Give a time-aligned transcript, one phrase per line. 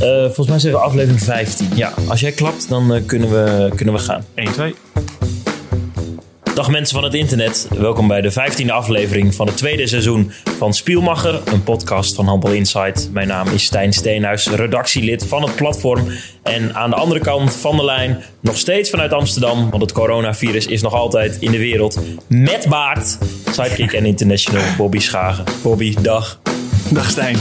[0.00, 1.68] Eh, volgens mij zijn we aflevering 15.
[1.74, 4.24] Ja, als jij klapt, dan eh, kunnen, we, kunnen we gaan.
[4.34, 4.74] 1, 2.
[6.54, 7.68] Dag mensen van het internet.
[7.78, 12.52] Welkom bij de 15e aflevering van het tweede seizoen van Spielmacher, een podcast van Handbal
[12.52, 13.08] Insight.
[13.12, 16.06] Mijn naam is Stijn Steenhuis, redactielid van het platform.
[16.42, 20.66] En aan de andere kant van de lijn, nog steeds vanuit Amsterdam, want het coronavirus
[20.66, 23.18] is nog altijd in de wereld, met baard,
[23.50, 25.44] sidekick en international Bobby Schagen.
[25.62, 26.40] Bobby, dag.
[26.92, 27.36] Dag Stijn.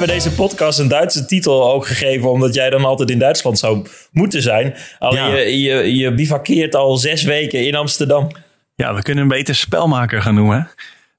[0.00, 3.86] We deze podcast een Duitse titel ook gegeven, omdat jij dan altijd in Duitsland zou
[4.10, 4.74] moeten zijn.
[4.98, 5.26] Al Ja.
[5.26, 8.28] je, je, je bivakkeert al zes weken in Amsterdam.
[8.74, 10.62] Ja, we kunnen hem beter spelmaker gaan noemen, hè?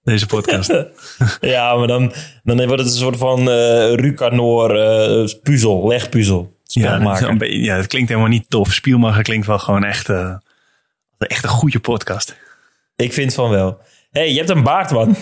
[0.04, 0.73] Deze podcast.
[1.41, 2.13] Ja, maar dan,
[2.44, 6.38] dan wordt het een soort van eh Rucanor eh, puzzel, legpuzzel.
[6.63, 7.48] ja, dat is Spelmaker.
[7.48, 8.73] een ja, dat klinkt helemaal niet tof.
[8.73, 10.35] Spielmaker klinkt wel gewoon echt, eh,
[11.18, 12.38] echt een goede podcast.
[12.95, 13.79] Ik vind van wel.
[14.12, 15.16] hey, je hebt een baard, man.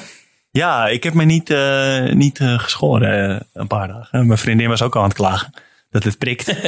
[0.60, 4.28] Ja, ik heb me niet, eh, niet eh, geschoren eh, een paar dagen.
[4.28, 5.54] Mijn vriendin was ook al aan het klagen
[5.90, 6.48] dat het prikt.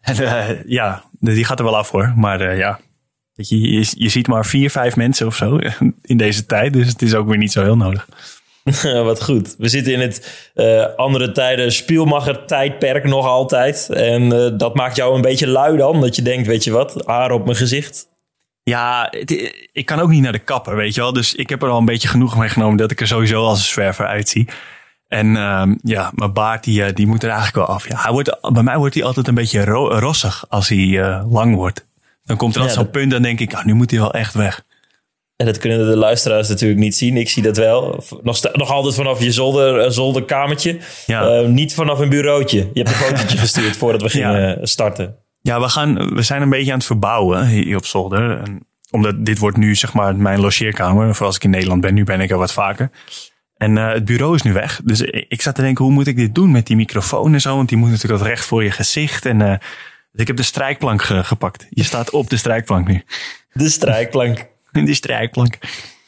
[0.00, 2.12] en, ja, die gaat er wel af hoor.
[2.16, 2.80] Maar ja,
[3.34, 5.58] weet je, je, je ziet maar vier, vijf mensen of zo
[6.02, 6.72] in deze tijd.
[6.72, 8.08] Dus het is ook weer niet zo heel nodig.
[9.08, 9.54] Wat goed.
[9.58, 10.44] We zitten in het
[10.96, 13.88] andere tijden spielmacher tijdperk nog altijd.
[13.90, 16.00] En dat maakt jou een beetje lui dan.
[16.00, 18.09] Dat je denkt, weet je wat, haar op mijn gezicht.
[18.70, 21.12] Ja, het- ik kan ook niet naar de kapper, weet je wel.
[21.12, 23.58] Dus ik heb er al een beetje genoeg mee genomen dat ik er sowieso als
[23.58, 24.48] een zwerver uitzie.
[25.08, 27.88] En ehm, ja, mijn baard die, eh, die moet er eigenlijk wel af.
[27.88, 31.22] Ja, hij wordt, bij mij wordt hij altijd een beetje ro- rossig als hij eh,
[31.30, 31.86] lang wordt.
[32.24, 34.12] Dan komt er Ja, altijd zo'n punt, dan denk ik, ah, nu moet hij wel
[34.14, 34.62] echt weg.
[35.36, 37.16] En dat kunnen de luisteraars natuurlijk niet zien.
[37.16, 38.04] Ik zie dat wel.
[38.22, 40.78] Nog, altijd vanaf je zolder, eh, zolderkamertje.
[41.06, 41.28] Ja.
[41.28, 42.58] Eh, niet vanaf een bureautje.
[42.58, 44.56] Je hebt een fotootje gestuurd voordat we gingen Ja.
[44.66, 45.16] starten.
[45.50, 48.40] Ja, we, gaan, we zijn een beetje aan het verbouwen hier op zolder.
[48.40, 51.14] En omdat dit wordt nu zeg maar mijn logeerkamer.
[51.14, 52.90] Voor als ik in Nederland ben, nu ben ik er wat vaker.
[53.56, 54.80] En eh, het bureau is nu weg.
[54.84, 57.56] Dus ik, zat te denken, hoe moet ik dit doen met die microfoon en zo?
[57.56, 59.26] Want die moet natuurlijk wat recht voor je gezicht.
[59.26, 59.58] En eh,
[60.12, 61.66] dus ik heb de strijkplank ge- gepakt.
[61.70, 63.02] Je staat op de strijkplank nu.
[63.52, 64.46] De strijkplank.
[64.72, 65.58] Die strijkplank.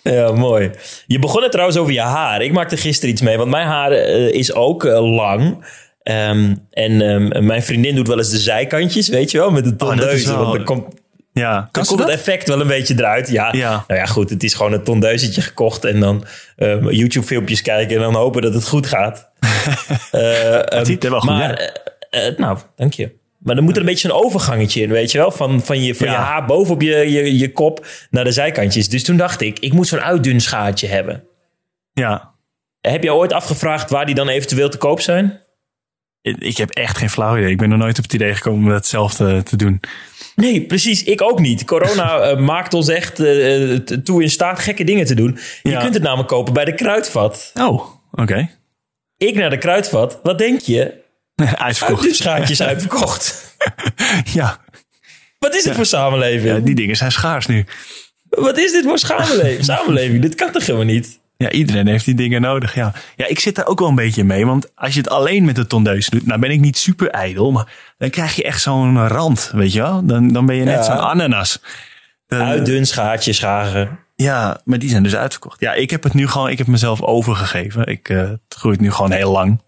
[0.03, 0.71] Ja, mooi.
[1.07, 2.43] Je begon het trouwens over je haar.
[2.43, 5.65] Ik maakte gisteren iets mee, want mijn haar eh, is ook lang.
[6.03, 9.71] Ehm, en ehm, mijn vriendin doet wel eens de zijkantjes, weet je wel, met de
[9.71, 10.39] Oh, tondeuzen.
[10.39, 11.01] want dan komt,
[11.33, 13.29] Ja, dan komt het effect wel een beetje eruit.
[13.31, 13.53] Ja.
[13.53, 13.85] Ja.
[13.87, 16.25] Nou ja, goed, het is gewoon een tondeuzetje gekocht en dan
[16.57, 19.31] ehm, YouTube-filmpjes kijken en dan hopen dat het goed gaat.
[20.11, 21.73] Eh, ehm, ziet er wel goed maar, uit.
[22.11, 23.13] eh, eh, nou, dank je.
[23.39, 25.31] Maar dan moet er een beetje een overgangetje in, weet je wel?
[25.31, 28.89] Van, van, je, van je haar boven op je, je, je kop naar de zijkantjes.
[28.89, 31.25] Dus toen dacht ik, ik moet zo'n uitdunschaartje hebben.
[31.93, 32.31] Ja.
[32.81, 35.41] Heb je ooit afgevraagd waar die dan eventueel te koop zijn?
[36.23, 37.51] Ik heb echt geen flauw idee.
[37.51, 39.81] Ik ben er nooit op het idee gekomen om dat zelf te, te doen.
[40.37, 41.03] Nee, precies.
[41.05, 41.65] Ik ook niet.
[41.65, 45.39] Corona eh, maakt ons echt eh, t- toe in staat gekke dingen te doen.
[45.63, 45.81] Je Ja.
[45.81, 47.51] kunt het namelijk kopen bij de Kruidvat.
[47.55, 48.49] Oh, oké.
[49.17, 50.21] Ik naar de Kruidvat.
[50.23, 51.01] Wat denk je?
[51.57, 51.99] Uitverkocht.
[52.01, 53.57] Uitdunschaartjes uitverkocht.
[54.33, 54.61] Ja.
[55.39, 56.55] Wat is dit voor samenleving?
[56.57, 57.65] ja, die dingen zijn schaars nu.
[58.29, 59.65] Wat is dit voor samenleving?
[59.65, 60.23] samenleving?
[60.23, 61.21] Dit kan toch helemaal niet?
[61.43, 62.75] Ja, iedereen heeft die dingen nodig.
[62.75, 62.93] Ja.
[63.17, 64.47] ja, ik zit daar ook wel een beetje mee.
[64.47, 67.53] Want als je het alleen met de tondeus doet, nou ben ik niet super ijdel.
[67.53, 70.07] Maar dan krijg je echt zo'n rand, weet je wel.
[70.07, 70.83] Dan, dan ben je net Ja.
[70.83, 71.63] zo'n ananas.
[72.27, 73.99] Dan- Uitdunschaartjes schagen.
[74.17, 75.61] ja, maar die zijn dus uitverkocht.
[75.61, 77.87] Ja, ik heb het nu gewoon, ik heb mezelf overgegeven.
[77.87, 79.61] Ik, eh, het groeit nu gewoon heel lang.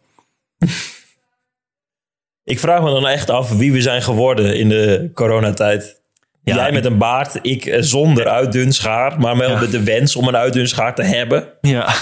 [2.44, 6.00] Ik vraag me dan echt af wie we zijn geworden in de coronatijd.
[6.44, 9.60] Ja, Jij met een baard, ik eh, zonder uitdunschaar, maar wel Ja.
[9.60, 11.48] met de wens om een uitdunschaar te hebben.
[11.60, 11.94] Ja,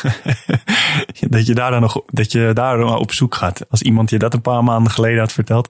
[1.28, 3.64] dat je daar dan nog dat je daar dan op zoek gaat.
[3.70, 5.69] Als iemand je dat een paar maanden geleden had verteld.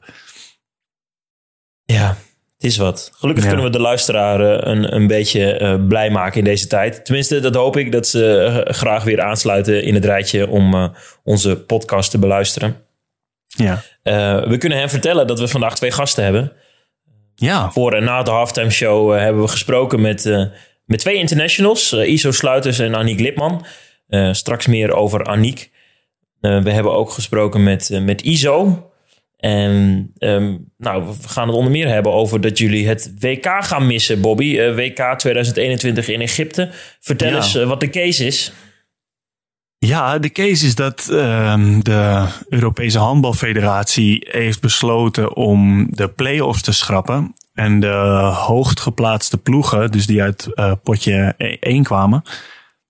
[1.84, 2.08] Ja,
[2.56, 3.10] het is wat.
[3.18, 3.50] Gelukkig Ja.
[3.50, 7.04] kunnen we de luisteraar een, een beetje eh, blij maken in deze tijd.
[7.04, 10.94] Tenminste, dat hoop ik dat ze eh, graag weer aansluiten in het rijtje om
[11.24, 12.76] onze podcast te beluisteren.
[13.46, 13.82] Ja,
[14.48, 16.52] we kunnen hen vertellen dat we vandaag twee gasten hebben.
[17.34, 20.44] Ja, Voor en na de halftime show eh, hebben we gesproken met, eh,
[20.86, 21.92] met twee internationals.
[21.92, 23.64] eh, Iso Sluiters en Aniek Lipman.
[24.32, 25.70] Straks meer over Aniek.
[26.40, 28.86] We hebben ook gesproken met, met Iso.
[29.36, 33.86] En ehm, nou, we gaan het onder meer hebben over dat jullie het WK gaan
[33.86, 34.56] missen, Bobby.
[34.74, 36.68] WK 2021 in Egypte.
[37.00, 37.36] Vertel Ja.
[37.36, 38.52] eens wat de case is.
[39.86, 46.72] Ja, de case is dat ehm, de Europese Handbalfederatie heeft besloten om de play-offs te
[46.72, 47.34] schrappen.
[47.54, 47.88] En de
[48.34, 52.22] hoogstgeplaatste ploegen, dus die uit eh, potje 1 kwamen,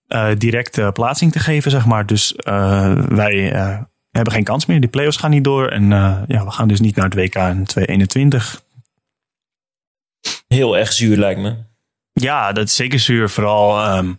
[0.06, 2.06] eh, direct eh, plaatsing te geven, zeg maar.
[2.06, 2.35] Dus
[3.09, 3.49] wij
[4.11, 4.81] hebben geen kans meer.
[4.81, 5.69] Die play-offs gaan niet door.
[5.69, 5.89] En
[6.27, 8.62] ja, we gaan dus niet naar het WK in 2021.
[10.49, 11.56] Heel erg zuur lijkt me.
[12.12, 13.31] Ja, dat is zeker zuur.
[13.31, 14.12] Vooral, ehm,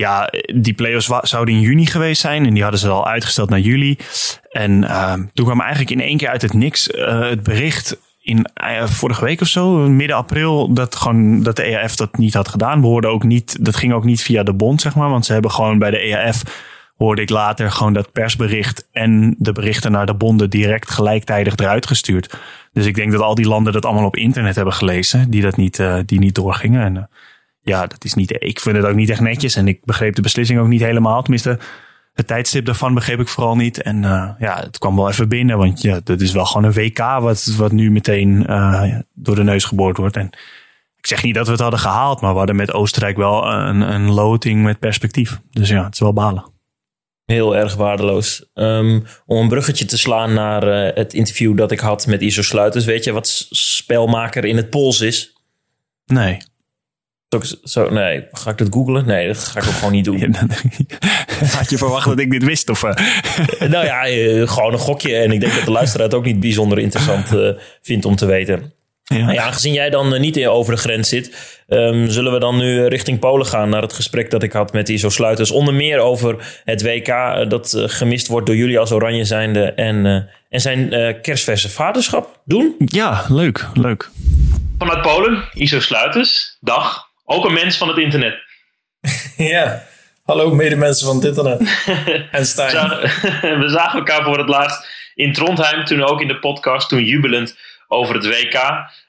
[0.00, 2.46] ja, die play-offs zouden in juni geweest zijn.
[2.46, 3.98] En die hadden ze al uitgesteld naar juli.
[4.50, 8.46] En ehm, toen kwam eigenlijk in één keer uit het niks uh, het bericht in
[8.62, 12.48] uh, vorige week of zo, midden april, dat, gewoon, dat de EAF dat niet had
[12.48, 12.80] gedaan.
[12.80, 15.10] We hoorden ook niet, dat ging ook niet via de bond, zeg maar.
[15.10, 16.42] Want ze hebben gewoon bij de EAF,
[16.96, 21.86] hoorde ik later, gewoon dat persbericht en de berichten naar de bonden direct gelijktijdig eruit
[21.86, 22.38] gestuurd.
[22.72, 25.56] Dus ik denk dat al die landen dat allemaal op internet hebben gelezen, die dat
[25.56, 26.82] niet, uh, die niet doorgingen.
[26.82, 27.08] En
[27.68, 30.22] ja, dat is niet, ik vind het ook niet echt netjes en ik begreep de
[30.22, 31.22] beslissing ook niet helemaal.
[31.22, 31.58] Tenminste,
[32.12, 33.82] het tijdstip daarvan begreep ik vooral niet.
[33.82, 36.72] En uh, ja, het kwam wel even binnen, want ja, dat is wel gewoon een
[36.72, 38.46] WK wat, wat nu meteen
[39.14, 40.16] door de neus geboord wordt.
[40.16, 40.30] En
[40.96, 43.80] ik zeg niet dat we het hadden gehaald, maar we hadden met Oostenrijk wel een,
[43.80, 45.40] een loting met perspectief.
[45.50, 46.44] Dus ja, het is wel balen.
[47.24, 48.50] Heel erg waardeloos.
[48.54, 52.42] Um, om een bruggetje te slaan naar uh, het interview dat ik had met Iso
[52.42, 52.84] Sluiters.
[52.84, 55.32] Weet je wat spelmaker in het Pools is?
[56.06, 56.38] Nee.
[57.64, 59.06] Zo, nee, ga ik dat googlen?
[59.06, 60.18] Nee, dat ga ik ook gewoon niet doen.
[61.56, 62.68] Had je verwacht dat ik dit wist?
[62.68, 62.82] Of?
[63.58, 64.02] nou ja,
[64.46, 65.16] gewoon een gokje.
[65.16, 67.50] En ik denk dat de luisteraar het ook niet bijzonder interessant uh,
[67.82, 68.72] vindt om te weten.
[69.04, 69.16] Ja.
[69.16, 71.36] Nou ja, aangezien jij dan niet over de grens zit,
[71.68, 74.88] um, zullen we dan nu richting Polen gaan naar het gesprek dat ik had met
[74.88, 75.50] Iso Sluiters.
[75.50, 80.28] Onder meer over het WK uh, dat gemist wordt door jullie als Oranje zijnde en,
[80.48, 80.90] en zijn
[81.20, 82.74] kerstverse vaderschap doen.
[82.78, 84.10] Ja, leuk, leuk.
[84.78, 87.07] Vanuit Polen, Iso Sluiters, dag.
[87.30, 88.34] Ook een mens van het internet.
[89.54, 89.84] ja,
[90.24, 91.60] hallo medemensen van het internet.
[92.30, 92.88] en Stijn.
[93.62, 97.56] we zagen elkaar voor het laatst in Trondheim, toen ook in de podcast, toen jubelend
[97.88, 98.58] over het WK.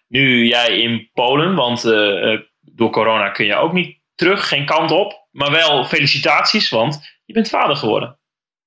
[0.07, 4.91] Nu jij in Polen, want uh, door corona kun je ook niet terug, geen kant
[4.91, 5.27] op.
[5.31, 8.17] Maar wel felicitaties, want je bent vader geworden.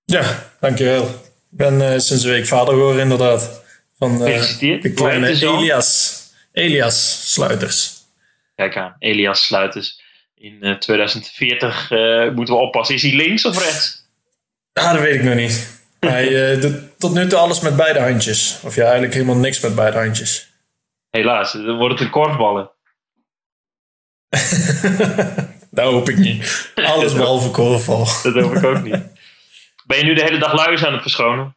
[0.04, 1.04] Ja, dankjewel.
[1.04, 1.10] Ik
[1.50, 3.64] ben uh, sinds een week vader geworden, inderdaad.
[3.99, 6.20] Van de kleine Elias,
[6.52, 8.01] Elias Sluiters.
[8.62, 10.00] Kijk aan, Elias Sluiters.
[10.35, 11.91] In 2040
[12.35, 12.94] moeten we oppassen.
[12.94, 14.06] Is hij links of rechts?
[14.73, 15.85] Ah, dat weet ik nog niet.
[16.00, 18.61] Hij doet tot nu toe alles met beide handjes.
[18.62, 20.53] Of ja, eigenlijk helemaal niks met beide handjes.
[21.11, 22.70] Helaas, dan wordt het een korfballen.
[25.70, 26.73] dat hoop ik niet.
[26.75, 28.05] Alles behalve korfbal.
[28.23, 29.03] dat hoop ik ook niet.
[29.87, 31.56] Ben je nu de hele dag luiers aan het verschonen?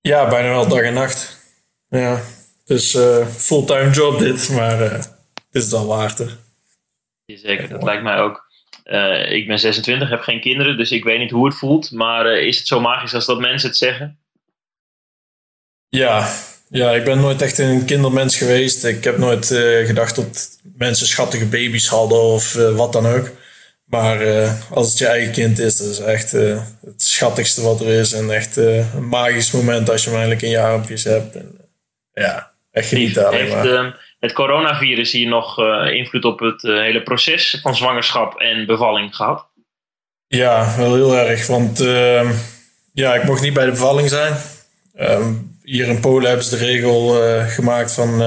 [0.00, 1.40] Ja, bijna wel dag en nacht.
[1.88, 2.20] Ja,
[2.66, 5.02] uh, fulltime job dit, maar uh,
[5.52, 6.22] is het al waard.
[7.26, 8.50] Zeker, dat lijkt mij ook.
[8.84, 11.90] Uh, ik ben 26, heb geen kinderen, dus ik weet niet hoe het voelt.
[11.90, 14.18] Maar uh, is het zo magisch als dat mensen het zeggen?
[15.88, 16.34] Ja,
[16.68, 18.84] ja, ik ben nooit echt een kindermens geweest.
[18.84, 23.30] Ik heb nooit uh, gedacht dat mensen schattige baby's hadden of wat dan ook.
[23.84, 28.12] Maar als het je eigen kind is, dat is echt het schattigste wat er is.
[28.12, 31.34] En echt een magisch moment als je hem in je armpjes hebt.
[31.34, 31.58] En,
[32.12, 33.66] ja, echt genieten alleen maar.
[33.66, 38.66] Heeft, het coronavirus hier nog uh, invloed op het uh, hele proces van zwangerschap en
[38.66, 39.46] bevalling gehad?
[40.26, 41.46] Ja, wel heel erg.
[41.46, 42.30] Want uh,
[42.92, 44.36] ja, ik mocht niet bij de bevalling zijn.
[44.94, 48.22] Um, hier in Polen hebben ze de regel uh, gemaakt van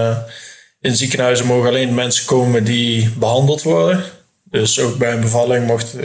[0.79, 4.03] in ziekenhuizen mogen alleen mensen komen die behandeld worden.
[4.43, 6.03] Dus ook bij een bevalling mocht,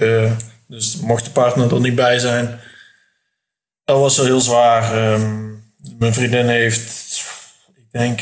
[0.69, 2.61] dus mocht de partner er niet bij zijn.
[3.85, 5.13] Dat was wel heel zwaar.
[5.13, 5.63] Um,
[5.99, 7.23] mijn vriendin heeft,
[7.77, 8.21] ik denk,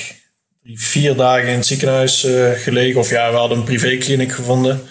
[0.75, 3.01] vier dagen in het ziekenhuis uh, gelegen.
[3.01, 4.89] Of ja, we hadden een privékliniek gevonden.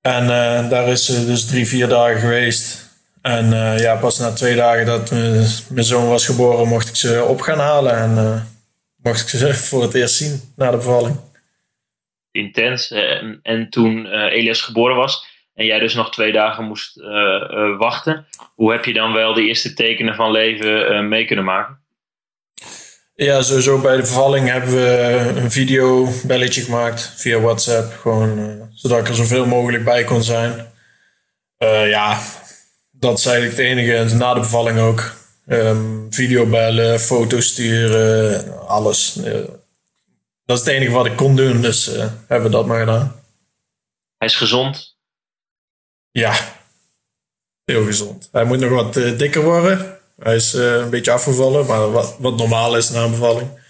[0.00, 2.86] En uh, daar is ze dus drie, vier dagen geweest.
[3.22, 5.10] En uh, ja, pas na twee dagen dat
[5.70, 7.96] mijn zoon was geboren, mocht ik ze op gaan halen.
[7.96, 8.46] En
[9.02, 11.20] mocht ik ze voor het eerst zien na de bevalling.
[12.30, 12.90] Intens.
[12.90, 17.00] En, en toen Elias geboren was en jij dus nog twee dagen moest
[17.78, 18.26] wachten.
[18.54, 21.80] Hoe heb je dan wel de eerste tekenen van leven mee kunnen maken?
[23.20, 27.92] Ja, sowieso bij de bevalling hebben we een videobelletje gemaakt via WhatsApp.
[28.00, 30.72] Gewoon uh, zodat ik er zoveel mogelijk bij kon zijn.
[31.58, 32.20] Uh, ja,
[32.90, 34.14] dat is eigenlijk het enige.
[34.14, 35.14] Na de bevalling ook.
[35.46, 39.16] Um, videobellen, foto's sturen, alles.
[39.16, 39.32] Uh,
[40.44, 41.86] dat is het enige wat ik kon doen, dus
[42.26, 43.20] hebben we dat maar gedaan.
[44.18, 44.96] Hij is gezond?
[46.10, 46.34] Ja,
[47.64, 48.28] heel gezond.
[48.32, 49.97] Hij moet nog wat dikker worden.
[50.18, 53.66] Hij is uh, een beetje afgevallen, maar wat, wat normaal is na een bevalling.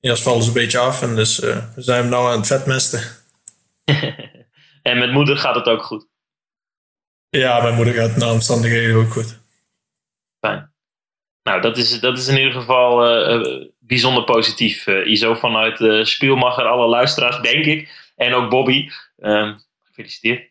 [0.00, 2.46] Eerst vallen ze een beetje af en dus uh, we zijn hem nou aan het
[2.46, 3.00] vetmesten.
[4.82, 6.06] en met moeder gaat het ook goed?
[7.28, 9.38] Ja, mijn moeder gaat na omstandigheden ook goed.
[10.40, 10.74] Fijn.
[11.42, 14.86] Nou, dat is, dat is in ieder geval uh, bijzonder positief.
[14.86, 18.10] Iso vanuit uh, Spielmacher, alle luisteraars, denk ik.
[18.16, 18.90] En ook Bobby.
[19.16, 20.50] Ehm, gefeliciteerd.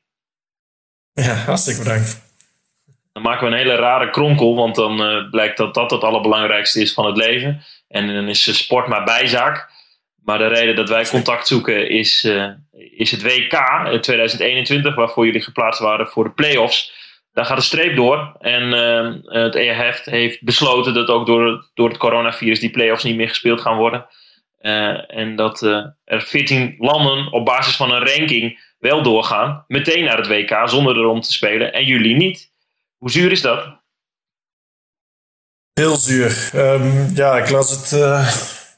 [1.14, 2.25] Ja, hartstikke bedankt.
[3.16, 6.82] Dan maken we een hele rare kronkel, want dan uh, blijkt dat dat het allerbelangrijkste
[6.82, 7.64] is van het leven.
[7.88, 9.70] En dan is sport maar bijzaak.
[10.24, 13.54] Maar de reden dat wij contact zoeken is, uh, is het WK
[14.02, 16.94] 2021, waarvoor jullie geplaatst waren voor de play-offs.
[17.34, 18.36] Daar gaat de streep door.
[18.40, 18.72] En
[19.24, 23.62] het EHF heeft besloten dat ook door, door het coronavirus die play-offs niet meer gespeeld
[23.62, 24.06] gaan worden.
[25.08, 25.62] En dat
[26.06, 29.64] er 14 landen op basis van een ranking wel doorgaan.
[29.68, 31.74] Meteen naar het WK zonder erom te spelen.
[31.74, 32.54] En jullie niet.
[32.98, 33.84] Hoe zuur is dat?
[35.74, 36.52] Heel zuur.
[36.56, 37.92] Um, ja, ik las het.
[37.92, 38.34] Uh,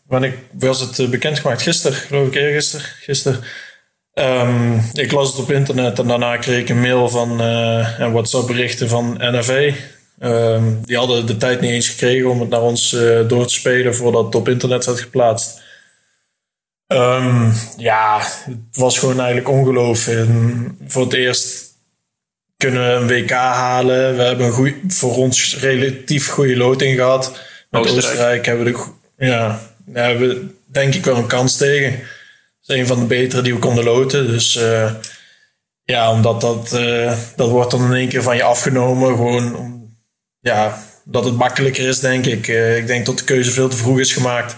[0.06, 1.62] wanneer was het uh, bekendgemaakt?
[1.62, 2.86] Gisteren, geloof ik, eergisteren.
[2.86, 3.44] Gisteren.
[4.14, 8.12] Um, ik las het op internet en daarna kreeg ik een mail van uh, en
[8.12, 9.74] WhatsApp berichten van NFV.
[10.20, 12.90] Um, die hadden de tijd niet eens gekregen om het naar ons
[13.28, 15.62] door te spelen voordat het op internet werd geplaatst.
[17.78, 20.30] Ja, het was gewoon eigenlijk ongelooflijk.
[20.88, 21.67] Voor het eerst
[22.58, 24.16] kunnen een WK halen.
[24.16, 27.32] We hebben een voor ons relatief goede loting gehad.
[27.70, 31.58] Met Oostenrijk, Oostenrijk hebben we, de, ja, daar hebben we denk ik wel een kans
[31.58, 31.92] tegen.
[31.92, 34.28] Dat is een van de betere die we konden loten.
[34.28, 34.92] Dus uh,
[35.84, 39.16] ja, omdat dat, uh, dat wordt dan in één keer van je afgenomen.
[39.16, 39.98] Gewoon om,
[40.40, 42.48] ja, dat het makkelijker is, denk ik.
[42.48, 44.56] Uh, ik denk dat de keuze veel te vroeg is gemaakt.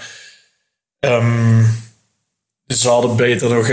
[1.00, 1.66] Um,
[2.66, 3.68] dus ze hadden beter nog,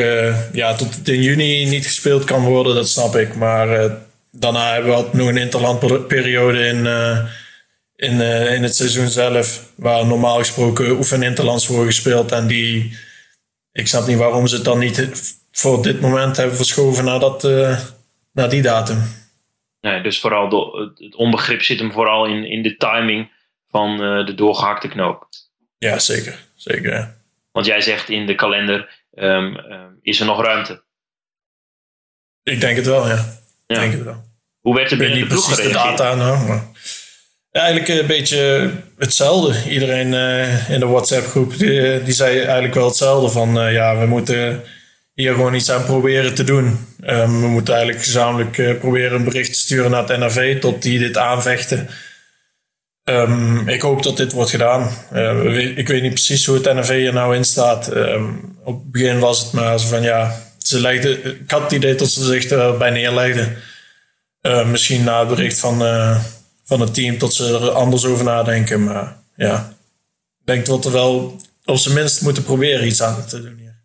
[0.53, 3.35] ja, tot het in juni niet gespeeld kan worden, dat snap ik.
[3.35, 3.97] Maar
[4.39, 7.19] daarna hebben we nog een interlandperiode in, uh,
[7.97, 9.73] in, uh, in het seizoen zelf.
[9.77, 12.33] Waar normaal gesproken oefen interlands worden gespeeld.
[12.33, 12.99] En die,
[13.73, 17.45] ik snap niet waarom ze het dan niet voor dit moment hebben verschoven naar, dat,
[17.45, 17.79] uh,
[18.33, 18.99] naar die datum.
[19.81, 23.31] Nee, dus vooral de, het onbegrip zit hem vooral in, in de timing
[23.71, 25.29] van de doorgehakte knoop.
[25.79, 26.39] Ja, zeker.
[26.55, 27.17] zeker ja.
[27.53, 30.83] Want jij zegt in de kalender um, um, is er nog ruimte.
[32.43, 33.39] Ik denk het wel, ja.
[33.67, 33.79] ja.
[33.81, 34.26] Denk het wel.
[34.67, 35.73] Hoe werd er binnen de ploeg gereageerd?
[35.73, 36.65] de data nou, maar...
[37.51, 39.71] eigenlijk een beetje hetzelfde.
[39.71, 43.29] Iedereen uh, in de WhatsApp-groep die, die, zei eigenlijk wel hetzelfde.
[43.29, 44.63] Van uh, ja, we moeten
[45.15, 46.87] hier gewoon iets aan proberen te doen.
[47.07, 50.99] Um, we moeten eigenlijk gezamenlijk proberen een bericht te sturen naar het NRV tot die
[50.99, 51.89] dit aanvechten.
[53.05, 54.91] Um, ik hoop dat dit wordt gedaan.
[55.77, 57.97] ik weet niet precies hoe het NRV er nou in staat.
[57.97, 61.73] Um, op het begin was het maar zo van ja, ze legden, ik had het
[61.73, 63.57] idee dat ze zich erbij neerlegden.
[64.47, 66.25] Uh, misschien na het bericht van, uh,
[66.65, 68.85] van het team dat ze er anders over nadenken.
[68.85, 69.77] Maar ja,
[70.41, 73.85] ik denk dat we wel op zijn minst moeten proberen iets aan te doen hier.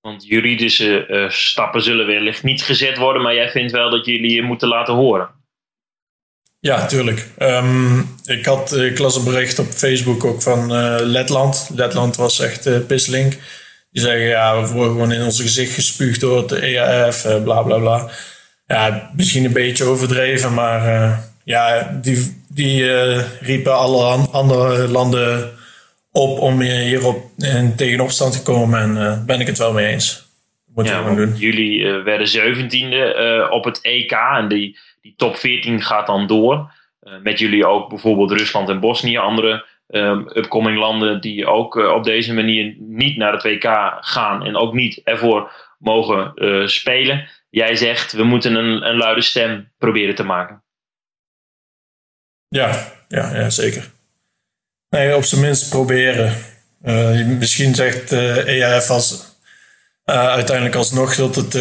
[0.00, 4.34] Want juridische uh, stappen zullen wellicht niet gezet worden, maar jij vindt wel dat jullie
[4.34, 5.28] je moeten laten horen.
[6.60, 7.26] Ja, tuurlijk.
[7.38, 10.72] Um, ik, had, ik las een bericht op Facebook ook van
[11.02, 11.70] Letland.
[11.74, 13.32] Letland was echt pisslink.
[13.90, 17.78] Die zeggen, ja, we worden gewoon in ons gezicht gespuugd door het EAF, bla bla
[17.78, 18.10] bla
[18.70, 25.50] ja, misschien een beetje overdreven, maar uh, ja, die, die uh, riepen alle andere landen
[26.12, 28.80] op om hierop in tegenopstand te komen.
[28.80, 30.28] En uh, ben ik het wel mee eens.
[30.74, 31.36] Moeten ja, doen.
[31.36, 36.72] Jullie werden zeventiende op het EK en die, die top 14 gaat dan door.
[37.22, 42.34] met jullie ook bijvoorbeeld Rusland en Bosnië, andere um, upcoming landen die ook op deze
[42.34, 46.32] manier niet naar het WK gaan en ook niet ervoor mogen
[46.68, 50.62] spelen jij zegt, we moeten een, een luide stem proberen te maken.
[52.48, 53.90] Ja, ja, ja zeker.
[54.88, 56.34] Nee, op zijn minst proberen.
[56.84, 59.36] Uh, misschien zegt uh, eh, EAF als,
[60.04, 61.52] uh, uiteindelijk alsnog dat, het,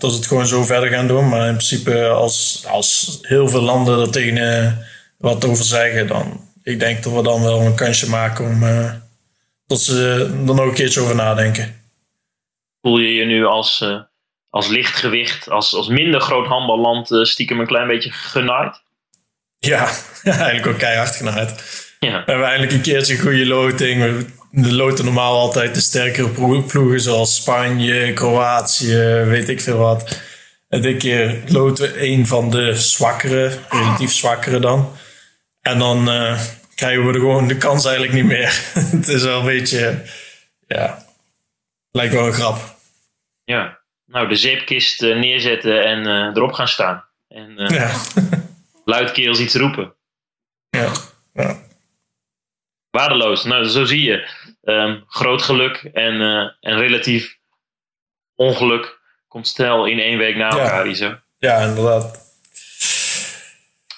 [0.00, 1.28] dat ze het gewoon zo verder gaan doen.
[1.28, 4.86] Maar in principe, als, als heel veel landen er tegen
[5.18, 8.60] wat over zeggen, dan ik denk dat we dan wel een kansje maken om
[9.66, 11.82] dat ze er nog een keertje over nadenken.
[12.80, 13.84] Voel je je nu als
[14.50, 18.82] als lichtgewicht, als, als minder groot handballand, uh, stiekem een klein beetje genaaid?
[19.58, 19.90] Ja,
[20.22, 21.50] eigenlijk ook keihard genaaid.
[22.00, 22.10] Ja.
[22.10, 24.26] We hebben eigenlijk een keertje een goede loting.
[24.50, 26.28] We loten normaal altijd de sterkere
[26.62, 30.20] ploegen zoals Spanje, Kroatië, weet ik veel wat.
[30.68, 34.92] En dit keer loten we een van de zwakkere, relatief zwakkere dan.
[35.60, 36.40] En dan uh,
[36.74, 38.62] krijgen we er gewoon de kans eigenlijk niet meer.
[38.96, 40.02] het is wel een beetje,
[40.66, 41.06] ja,
[41.90, 42.76] lijkt wel een grap.
[43.44, 43.79] Ja,
[44.10, 47.04] nou, de zeepkist uh, neerzetten en uh, erop gaan staan.
[47.28, 47.92] En uh, ja.
[48.84, 49.92] luidkeels iets roepen.
[50.70, 50.92] Ja.
[51.34, 51.58] ja.
[52.90, 53.44] Waardeloos.
[53.44, 54.28] Nou, zo zie je.
[54.64, 56.20] Um, groot geluk en,
[56.60, 57.38] en relatief
[58.34, 58.98] ongeluk
[59.28, 61.22] komt snel in één week na elkaar, ja.
[61.38, 62.28] Ja, inderdaad.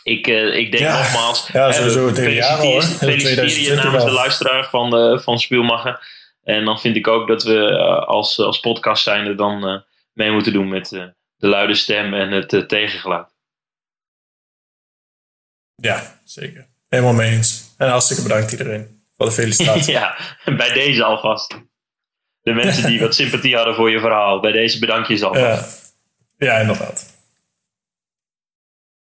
[0.02, 0.99] Ik, ik denk ja.
[0.99, 1.49] nogmaals.
[1.52, 2.81] Ja, sowieso het hele jaar al.
[2.81, 6.00] Feliciteer je namens de luisteraar van, de, van Spielmacher.
[6.45, 10.69] En dan vind ik ook dat we als, als podcast zijnde dan mee moeten doen
[10.69, 11.04] met uh,
[11.37, 13.28] de luide stem en het uh, tegengeluid.
[15.75, 16.69] Ja, zeker.
[16.88, 17.75] Helemaal mee eens.
[17.78, 19.92] En hartstikke bedankt iedereen voor de felicitatie.
[20.00, 21.59] ja, bij deze alvast.
[22.42, 24.40] de mensen die wat sympathie hadden voor je verhaal.
[24.40, 25.95] Bij deze bedank je ze alvast.
[26.38, 26.47] Ja.
[26.47, 27.12] ja, inderdaad.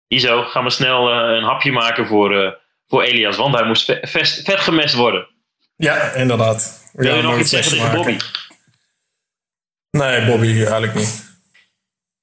[0.08, 2.52] Iso, gaan we snel uh, een hapje maken voor, uh,
[2.86, 5.28] voor Elias, want hij moest vet, gemest worden.
[5.76, 6.90] Ja, inderdaad.
[6.92, 8.16] Wil je nog iets zeggen tegen Bobby?
[9.98, 11.30] Nee, Bobby eigenlijk niet.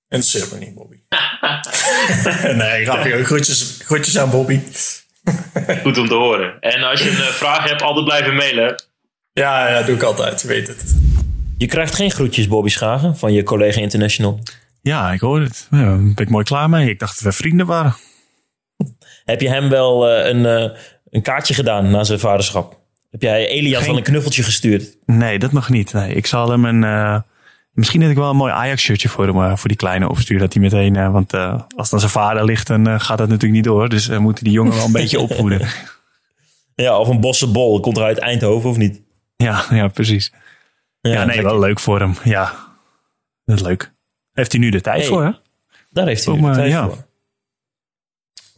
[0.08, 0.96] Interesseert me niet, Bobby.
[2.64, 3.24] nee, grapje.
[3.24, 4.60] Groetjes, groetjes aan Bobby.
[5.84, 6.60] Goed om te horen.
[6.60, 8.84] En als je een vraag hebt, altijd blijven mailen.
[9.34, 10.42] Ja, ja, doe ik altijd.
[10.42, 10.96] Je weet het.
[11.58, 14.40] Je krijgt geen groetjes, Bobby Schagen, van je collega International.
[14.82, 15.68] Ja, ik hoor het.
[15.72, 16.90] Ja, ben ik mooi klaar mee.
[16.90, 17.96] Ik dacht dat we vrienden waren.
[19.26, 20.78] Heb je hem wel uh, een, uh,
[21.10, 22.80] een kaartje gedaan na zijn vaderschap?
[23.12, 23.88] Heb jij Elias Geen...
[23.88, 24.98] wel een knuffeltje gestuurd?
[25.06, 25.94] Nee, dat nog niet.
[25.94, 26.84] Nee, ik zal hem een...
[26.84, 27.20] Uh,
[27.80, 30.42] misschien heb ik wel een mooi Ajax-shirtje voor hem, voor die kleine opsturen.
[30.42, 31.12] Dat hij meteen...
[31.12, 31.34] want
[31.76, 33.90] als dan zijn vader ligt, dan gaat dat natuurlijk niet door.
[33.90, 35.68] Dus moeten die jongen wel een beetje opvoeden.
[36.76, 37.80] Ja, of een bossenbol.
[37.80, 39.02] Komt er uit Eindhoven of niet?
[39.36, 40.34] Ja, ja precies.
[41.02, 42.16] Ja, ja nee, wel leuk voor hem.
[42.24, 42.54] Ja,
[43.46, 43.92] dat is leuk.
[44.34, 45.32] Heeft hij nu de tijd hey, voor, hè?
[45.90, 46.86] Daar heeft hij nu de tijd ja.
[46.86, 47.08] voor.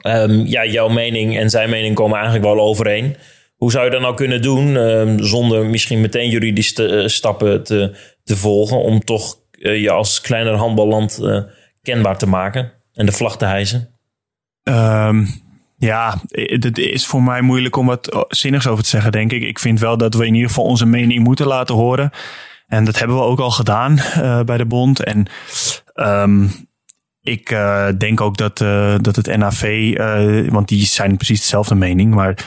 [0.04, 3.16] Um, ja, jouw mening en zijn mening komen eigenlijk wel overeen.
[3.62, 7.96] Hoe zou je dat nou kunnen doen um, zonder misschien meteen juridische uh, stappen te,
[8.24, 11.42] te volgen om toch uh, je als kleiner handballand uh,
[11.82, 13.90] kenbaar te maken en de vlag te hijsen?
[14.64, 15.28] Um,
[15.78, 19.42] ja, het is voor mij moeilijk om wat zinnigs over te zeggen, denk ik.
[19.42, 22.12] Ik vind wel dat we in ieder geval onze mening moeten laten horen.
[22.68, 24.00] En dat hebben we ook al gedaan
[24.46, 25.04] bij de bond.
[25.04, 25.28] En
[25.96, 26.52] um,
[27.22, 27.58] ik
[27.98, 28.58] denk ook dat,
[29.04, 29.94] dat het NAV,
[30.50, 32.46] want die zijn precies dezelfde mening, maar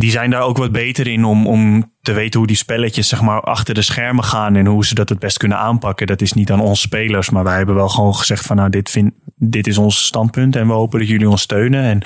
[0.00, 3.20] die zijn daar ook wat beter in om, om te weten hoe die spelletjes zeg
[3.20, 6.06] maar, achter de schermen gaan en hoe ze dat het best kunnen aanpakken.
[6.06, 8.90] Dat is niet aan ons spelers, maar wij hebben wel gewoon gezegd van nou, dit,
[8.90, 11.82] vind, dit is ons standpunt en we hopen dat jullie ons steunen.
[11.82, 12.02] En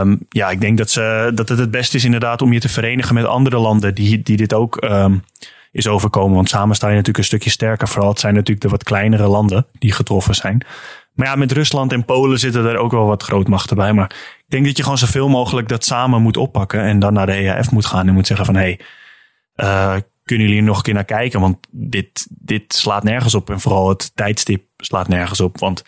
[0.00, 2.68] um, ja, ik denk dat, ze, dat het het beste is inderdaad om je te
[2.68, 5.22] verenigen met andere landen die, die dit ook um,
[5.72, 6.34] is overkomen.
[6.34, 7.88] Want samen sta je natuurlijk een stukje sterker.
[7.88, 10.64] Vooral het zijn natuurlijk de wat kleinere landen die getroffen zijn.
[11.14, 13.92] Maar ja, met Rusland en Polen zitten er ook wel wat grootmachten bij.
[13.92, 16.80] Maar ik denk dat je gewoon zoveel mogelijk dat samen moet oppakken.
[16.80, 18.54] En dan naar de EAF moet gaan en moet zeggen van...
[18.54, 18.80] hé, hey,
[19.56, 21.40] uh, kunnen jullie nog een keer naar kijken?
[21.40, 23.50] Want dit, dit slaat nergens op.
[23.50, 25.58] En vooral het tijdstip slaat nergens op.
[25.58, 25.84] Want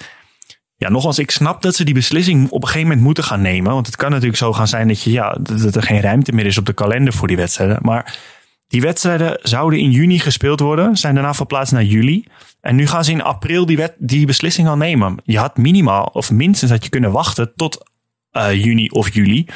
[0.76, 3.72] ja, nogmaals, ik snap dat ze die beslissing op een gegeven moment moeten gaan nemen.
[3.72, 6.46] Want het kan natuurlijk zo gaan zijn dat, je, ja, dat er geen ruimte meer
[6.46, 7.78] is op de kalender voor die wedstrijden.
[7.82, 8.18] Maar
[8.68, 12.24] die wedstrijden zouden in juni gespeeld worden, zijn daarna verplaatst naar juli.
[12.64, 15.16] En nu gaan ze in april die, wet, die beslissing al nemen.
[15.24, 17.90] Je had minimaal, of minstens had je kunnen wachten tot
[18.32, 19.46] uh, juni of juli.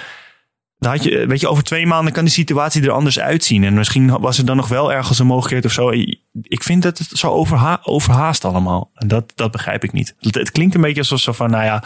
[0.78, 3.64] Dan had je, weet je, over twee maanden kan de situatie er anders uitzien.
[3.64, 5.90] En misschien was er dan nog wel ergens een mogelijkheid of zo.
[6.42, 8.90] Ik vind dat het zo overha overhaast allemaal.
[8.94, 10.14] En dat, dat begrijp ik niet.
[10.18, 11.82] Het, het klinkt een beetje alsof zo van, nou ja,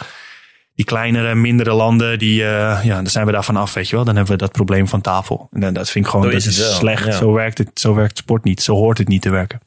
[0.75, 4.05] die kleinere, mindere landen, die, uh, ja, dan zijn we daarvan af, weet je wel.
[4.05, 5.49] Dan hebben we dat probleem van tafel.
[5.51, 7.05] En dat vind ik gewoon, dat is slecht.
[7.05, 7.11] Ja.
[7.11, 8.61] Zo, werkt het, zo werkt sport niet.
[8.61, 9.59] Zo hoort het niet te werken.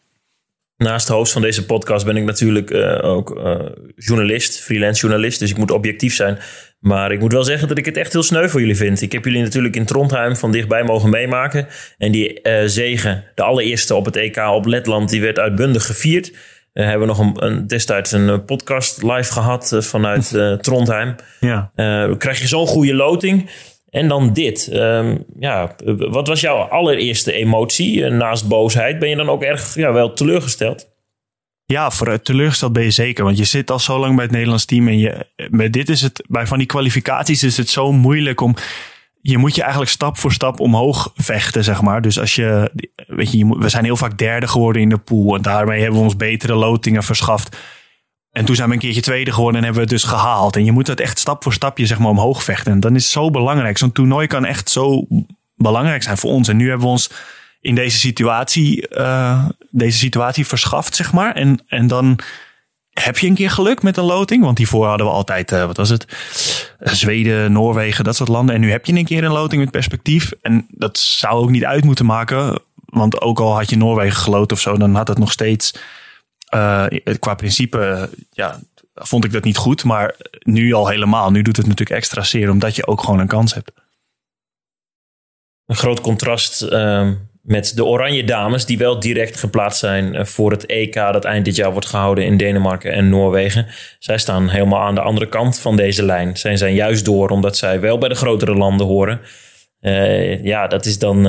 [0.77, 3.59] Naast host van deze podcast ben ik natuurlijk uh, ook uh,
[3.95, 5.39] journalist, freelance journalist.
[5.39, 6.39] Dus ik moet objectief zijn.
[6.81, 9.03] Maar ik moet wel zeggen dat ik het echt heel sneu voor jullie vind.
[9.03, 11.67] Ik heb jullie natuurlijk in Trondheim van dichtbij mogen meemaken.
[11.99, 16.33] En die uh, zegen, de allereerste op het EK op Letland, die werd uitbundig gevierd.
[16.73, 20.29] We hebben nog een, een, destijds een podcast live gehad vanuit
[20.61, 21.15] Trondheim.
[21.41, 21.71] Ja.
[22.19, 23.51] krijg je zo'n goede loting.
[23.90, 24.70] En dan dit.
[24.72, 28.05] Um, ja, wat was jouw allereerste emotie?
[28.05, 30.88] Naast boosheid ben je dan ook erg ja, wel teleurgesteld?
[31.64, 33.25] Ja, voor teleurgesteld ben je zeker.
[33.25, 34.88] Want je zit al zo lang bij het Nederlands team.
[34.88, 38.55] En je, bij dit is het, bij van die kwalificaties is het zo moeilijk om.
[39.20, 42.03] Je moet je eigenlijk stap voor stap omhoog vechten, zeg maar.
[42.03, 42.70] Dus als je,
[43.07, 45.37] weet je, we zijn heel vaak derde geworden in de pool.
[45.37, 47.57] En daarmee hebben we ons betere lotingen verschaft.
[48.37, 50.57] En toen zijn we een keertje tweede geworden en hebben we het dus gehaald.
[50.57, 52.72] En je moet dat echt stap voor stapje zeg maar omhoog vechten.
[52.72, 53.79] En dan is zo belangrijk.
[53.79, 55.07] Zo'n toernooi kan echt zo
[55.55, 56.49] belangrijk zijn voor ons.
[56.49, 57.11] En nu hebben we ons
[57.61, 61.35] in deze situatie, uh, deze situatie verschaft, zeg maar.
[61.35, 62.18] En, en dan
[62.90, 64.44] heb je een keer geluk met een loting.
[64.44, 66.07] Want hiervoor hadden we altijd, uh, wat was het?
[66.79, 68.55] Zweden, Noorwegen, dat soort landen.
[68.55, 70.33] En nu heb je een keer een loting met perspectief.
[70.42, 72.62] En dat zou ook niet uit moeten maken.
[72.85, 75.75] Want ook al had je Noorwegen geloten of zo, dan had het nog steeds
[76.57, 78.61] uh, qua principe, ja,
[78.95, 79.85] vond ik dat niet goed.
[79.85, 81.31] Maar nu al helemaal.
[81.31, 83.71] Nu doet het natuurlijk extra zeer, omdat je ook gewoon een kans hebt.
[85.66, 87.11] Een groot contrast uh,
[87.42, 91.45] met de Oranje Dames, die wel direct geplaatst zijn eh, voor het EK dat eind
[91.45, 93.66] dit jaar wordt gehouden in Denemarken en Noorwegen.
[93.99, 96.37] Zij staan helemaal aan de andere kant van deze lijn.
[96.37, 99.21] Zij zijn juist door omdat zij wel bij de grotere landen horen.
[99.81, 101.23] Uh, ja, dat is dan,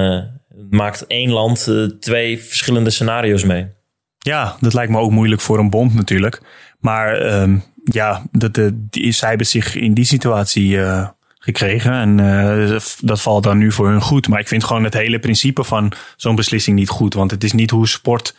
[0.69, 3.76] maakt één land twee verschillende scenario's mee.
[4.17, 6.41] Ja, dat lijkt me ook moeilijk voor een bond natuurlijk.
[6.79, 11.07] Maar um, ja, dat, de, die, zij hebben zich in die situatie uh,
[11.39, 11.93] gekregen.
[11.93, 14.27] En uh, dat valt dan nu voor hun goed.
[14.27, 17.13] Maar ik vind gewoon het hele principe van zo'n beslissing niet goed.
[17.13, 18.35] Want het is niet hoe sport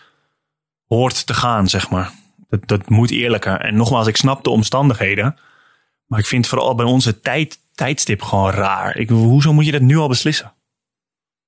[0.86, 2.10] hoort te gaan, zeg maar.
[2.48, 3.60] Dat, dat moet eerlijker.
[3.60, 5.36] En nogmaals, ik snap de omstandigheden.
[6.06, 9.02] Maar ik vind vooral bij onze tijd, tijdstip gewoon raar.
[9.08, 10.52] Hoezo moet je dat nu al beslissen?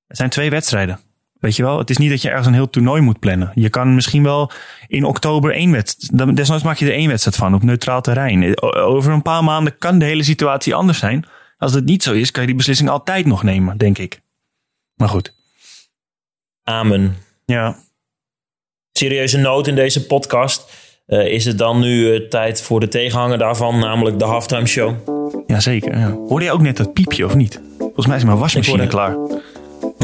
[0.06, 1.00] Het zijn twee wedstrijden.
[1.40, 3.52] Weet je wel, het is niet dat je ergens een heel toernooi moet plannen.
[3.54, 4.50] Je kan misschien wel
[4.88, 6.36] in oktober één wedstrijd.
[6.36, 8.62] Desnoods maak je er één wedstrijd van op neutraal terrein.
[8.74, 11.26] Over een paar maanden kan de hele situatie anders zijn.
[11.58, 14.20] Als het niet zo is, kan je die beslissing altijd nog nemen, denk ik.
[14.94, 15.34] Maar goed.
[16.62, 17.16] Amen.
[17.44, 17.76] Ja.
[18.92, 20.72] Serieuze noot in deze podcast.
[21.06, 24.94] Uh, is het dan nu uh, tijd voor de tegenhanger daarvan, namelijk de halftime show?
[25.46, 25.98] Jazeker.
[25.98, 26.10] Ja.
[26.10, 27.60] Hoorde je ook net dat piepje of niet?
[27.78, 29.16] Volgens mij is mijn wasmachine klaar.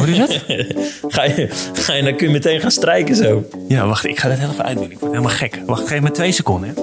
[0.07, 0.43] Hoor je dat?
[1.15, 3.49] ga, je, ga je, dan kun je meteen gaan strijken zo.
[3.69, 4.91] Ja, wacht, ik ga dat heel even uitdoen.
[4.91, 5.61] Ik word helemaal gek.
[5.67, 6.75] Wacht, geef me twee seconden.
[6.75, 6.83] Hè?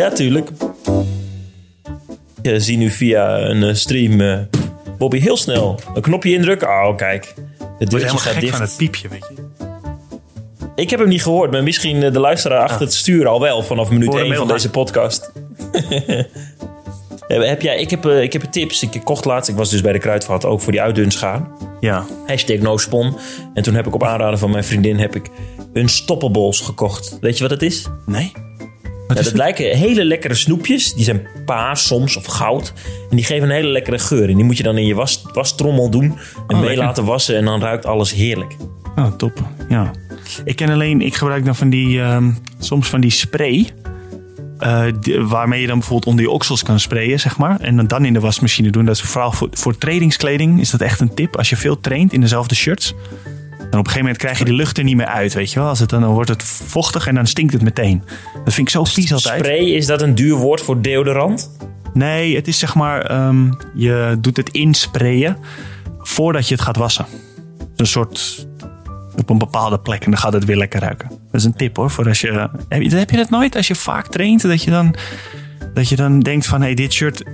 [0.00, 0.48] Ja, tuurlijk.
[2.42, 4.38] Je ziet nu via een uh, stream uh,
[4.98, 6.68] Bobby heel snel een knopje indrukken.
[6.68, 7.34] Oh, kijk.
[7.78, 8.56] Het deurtje gaat gek dicht.
[8.56, 9.48] van het piepje, weet je.
[10.74, 13.90] Ik heb hem niet gehoord, maar misschien de luisteraar achter het stuur al wel vanaf
[13.90, 15.32] minuut 1 van deze podcast.
[17.38, 18.82] heb jij, ik, heb, uh, ik heb tips.
[18.82, 21.48] Ik kocht laatst, ik was dus bij de Kruidvat ook voor die uitdunschaar.
[21.80, 22.04] Ja.
[22.26, 23.16] Hashtag no spon.
[23.54, 25.26] En toen heb ik op aanraden van mijn vriendin heb ik
[25.72, 27.18] een stoppenbols gekocht.
[27.20, 27.86] Weet je wat het is?
[28.06, 28.32] Nee.
[29.08, 30.94] Ja, dat lijken hele lekkere snoepjes.
[30.94, 32.72] Die zijn paars soms of goud.
[33.10, 34.28] En die geven een hele lekkere geur.
[34.28, 36.18] En die moet je dan in je was, wastrommel doen.
[36.48, 37.36] En oh, mee laten wassen.
[37.36, 38.56] En dan ruikt alles heerlijk.
[38.96, 39.42] Oh, top.
[39.68, 39.90] Ja.
[40.44, 43.68] Ik ken alleen, ik gebruik dan van die, um, soms van die spray.
[44.62, 44.84] Uh,
[45.28, 47.60] waarmee je dan bijvoorbeeld onder je oksels kan sprayen, zeg maar.
[47.60, 48.84] En dan in de wasmachine doen.
[48.84, 51.36] Dat is vooral voor, voor trainingskleding is dat echt een tip.
[51.36, 52.94] Als je veel traint in dezelfde shirts.
[53.70, 55.58] Dan op een gegeven moment krijg je de lucht er niet meer uit, weet je
[55.58, 55.68] wel.
[55.68, 58.02] Als het dan, dan wordt het vochtig en dan stinkt het meteen.
[58.44, 59.38] Dat vind ik zo vies altijd.
[59.38, 61.50] Spray, is dat een duur woord voor deodorant?
[61.94, 65.36] Nee, het is zeg maar, um, je doet het insprayen
[65.98, 67.06] voordat je het gaat wassen.
[67.76, 68.46] Een soort
[69.20, 71.08] op een bepaalde plek en dan gaat het weer lekker ruiken.
[71.08, 71.90] Dat is een tip hoor.
[71.90, 73.56] Voor als je, heb, je, heb je dat nooit?
[73.56, 74.94] Als je vaak traint, dat je dan,
[75.74, 77.24] dat je dan denkt van hé, hey, dit shirt,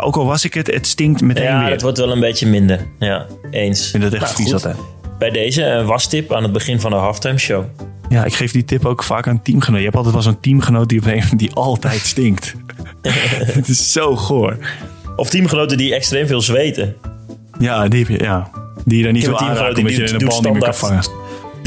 [0.00, 1.66] ook al was ik het, het stinkt meteen ja, weer.
[1.66, 2.86] Ja, het wordt wel een beetje minder.
[2.98, 3.84] Ja, eens.
[3.84, 4.76] Ik vind dat echt nou, vies altijd.
[5.18, 7.64] Bij deze een wastip aan het begin van de halftime show.
[8.08, 9.78] Ja, ik geef die tip ook vaak aan teamgenoten.
[9.78, 11.00] Je hebt altijd wel zo'n teamgenoot die,
[11.36, 12.54] die altijd stinkt.
[13.58, 14.56] het is zo goor.
[15.16, 16.96] Of teamgenoten die extreem veel zweten.
[17.58, 18.50] Ja, die, ja.
[18.84, 21.02] die je dan niet zo aanraken omdat je in de bal niet meer kan vangen.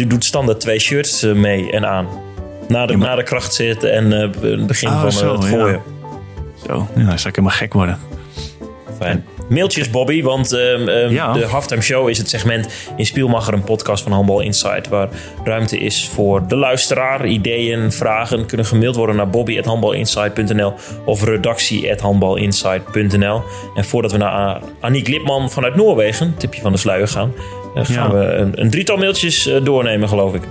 [0.02, 2.08] Die doet standaard twee shirts eh, mee en aan.
[2.68, 5.82] Na de, na de kracht zitten en uh, het begin oh, van zo, het gooien.
[6.66, 6.68] Ja.
[6.68, 8.00] Zo, ja, dan zou ik helemaal gek worden.
[8.98, 9.26] Fijn.
[9.52, 11.34] Mailtjes, Bobby, want um, um, ja.
[11.34, 15.10] de Halftime Show is het segment in Spielmacher, een podcast van Handball Insight, waar
[15.44, 17.26] ruimte is voor de luisteraar.
[17.26, 20.74] Ideeën, vragen kunnen gemaild worden naar bobby.handballinsight.nl
[21.06, 23.42] of redactie.handballinsight.nl.
[23.76, 27.34] En voordat we naar Aniek Lipman vanuit Noorwegen, tipje van de sluier gaan,
[27.74, 30.42] dan gaan we een, een, drietal mailtjes uh, doornemen, geloof ik.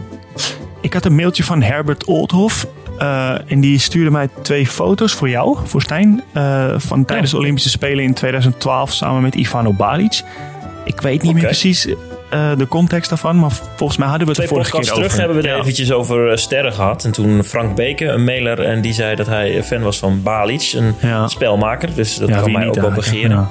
[0.80, 2.66] Ik had een mailtje van Herbert Oldhof.
[3.02, 6.22] Uh, en die stuurde mij twee foto's voor jou, voor Stijn.
[6.34, 10.22] Uh, van tijdens de Olympische Spelen in 2012 samen met Ivano Balic.
[10.84, 11.32] Ik weet niet okay.
[11.32, 11.94] meer precies uh,
[12.56, 15.36] de context daarvan, maar volgens mij hadden we het Twee de vorige keer terug hebben
[15.36, 15.60] we het ja.
[15.60, 17.04] eventjes over sterren gehad.
[17.04, 20.72] En toen Frank Beke, een mailer, en die zei dat hij fan was van Balic,
[20.76, 21.28] een ja.
[21.28, 21.94] spelmaker.
[21.94, 23.48] Dus dat kan mij ook wel begeren.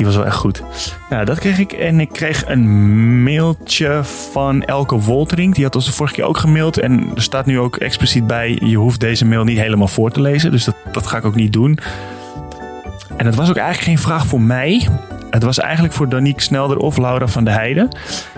[0.00, 0.62] Die was wel echt goed.
[1.10, 1.72] Nou, dat kreeg ik.
[1.72, 5.54] En ik kreeg een mailtje van Elke Woltering.
[5.54, 6.78] Die had ons de vorige keer ook gemaild.
[6.78, 10.20] En er staat nu ook expliciet bij: je hoeft deze mail niet helemaal voor te
[10.20, 10.50] lezen.
[10.50, 11.78] Dus dat, dat ga ik ook niet doen.
[13.16, 14.88] En het was ook eigenlijk geen vraag voor mij.
[15.30, 17.88] Het was eigenlijk voor Danique Snelder of Laura van der Heijden.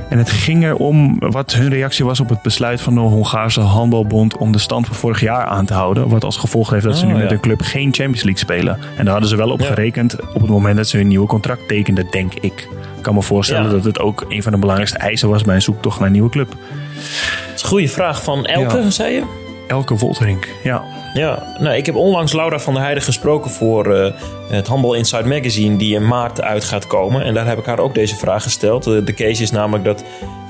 [0.08, 4.36] En het ging erom wat hun reactie was op het besluit van de Hongaarse handbalbond
[4.36, 6.08] om de stand van vorig jaar aan te houden.
[6.08, 8.78] Wat als gevolg heeft dat ze nu oh, met hun club geen Champions League spelen.
[8.96, 11.68] En daar hadden ze wel op gerekend op het moment dat ze hun nieuwe contract
[11.68, 12.68] tekenden, denk ik.
[12.96, 15.62] Ik kan me voorstellen dat het ook een van de belangrijkste eisen was bij een
[15.62, 16.48] zoektocht naar een nieuwe club.
[16.50, 19.51] Dat is een goede vraag van Elke, zei je?
[19.68, 20.84] Elke Wolterink, ja.
[21.14, 24.12] Ja, nou, ik heb onlangs Laura van der Heijden gesproken voor uh,
[24.48, 27.24] het Humble Inside Magazine, die in maart uit gaat komen.
[27.24, 28.84] En daar heb ik haar ook deze vraag gesteld.
[28.84, 30.04] De, de case is namelijk dat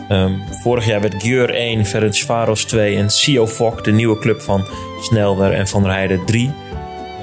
[0.09, 4.67] um, vorig jaar werd Gjeur 1, Ferencvaros 2 en Sio Fok, de nieuwe club van
[5.01, 6.53] Snelder en van der Heijden 3.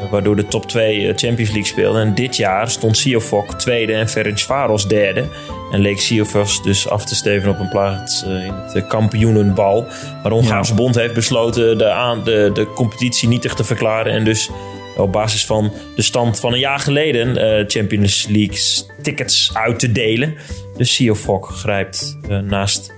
[0.04, 2.02] Uh, waardoor de top 2 Champions League speelden.
[2.02, 5.26] En dit jaar stond Sio Fok tweede en Ferencvaros derde.
[5.72, 9.82] En leek Siofos dus af te steven op een plaats uh, in het kampioenenbal.
[9.82, 10.78] Maar de Hongaarse ja.
[10.78, 14.14] bond heeft besloten de, aan, de, de competitie nietig te verklaren.
[14.14, 14.50] En dus
[14.98, 19.92] op basis van de stand van een jaar geleden uh, Champions League tickets uit te
[19.92, 20.36] delen.
[20.78, 22.94] Dus Siofok grijpt uh, naast